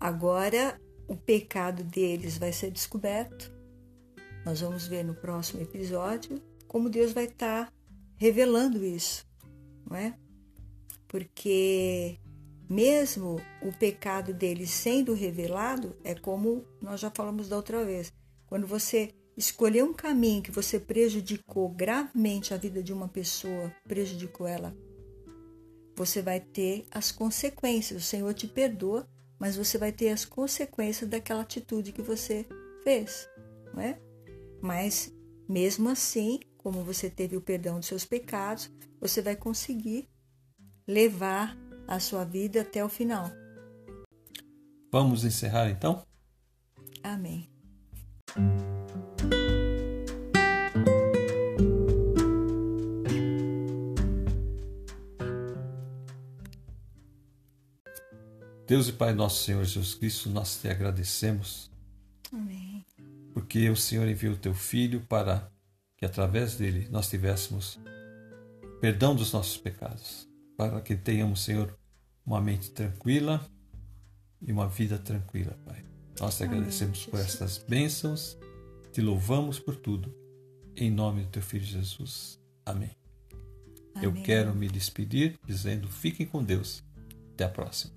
[0.00, 3.52] Agora o pecado deles vai ser descoberto.
[4.44, 7.72] Nós vamos ver no próximo episódio como Deus vai estar
[8.16, 9.24] revelando isso
[9.88, 10.16] não é?
[11.08, 12.18] Porque
[12.68, 18.12] mesmo o pecado dele sendo revelado, é como nós já falamos da outra vez.
[18.46, 24.46] Quando você escolheu um caminho que você prejudicou gravemente a vida de uma pessoa, prejudicou
[24.46, 24.74] ela
[25.96, 28.02] você vai ter as consequências.
[28.02, 29.08] O Senhor te perdoa,
[29.38, 32.46] mas você vai ter as consequências daquela atitude que você
[32.82, 33.28] fez,
[33.72, 33.98] não é?
[34.60, 35.12] Mas
[35.48, 38.70] mesmo assim, como você teve o perdão dos seus pecados,
[39.04, 40.08] você vai conseguir
[40.88, 41.54] levar
[41.86, 43.30] a sua vida até o final.
[44.90, 46.02] Vamos encerrar então?
[47.02, 47.46] Amém.
[58.66, 61.70] Deus e Pai nosso Senhor Jesus Cristo, nós te agradecemos.
[62.32, 62.82] Amém.
[63.34, 65.52] Porque o Senhor enviou o teu filho para
[65.98, 67.78] que através dele nós tivéssemos
[68.84, 70.28] perdão dos nossos pecados,
[70.58, 71.74] para que tenhamos, Senhor,
[72.26, 73.42] uma mente tranquila
[74.42, 75.82] e uma vida tranquila, Pai.
[76.20, 78.36] Nós te agradecemos por estas bênçãos,
[78.92, 80.14] te louvamos por tudo.
[80.76, 82.38] Em nome do teu filho Jesus.
[82.66, 82.90] Amém.
[83.94, 84.04] Amém.
[84.04, 86.84] Eu quero me despedir dizendo: fiquem com Deus.
[87.32, 87.94] Até a próxima.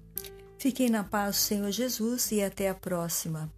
[0.57, 3.51] Fiquem na paz Senhor Jesus e até a próxima.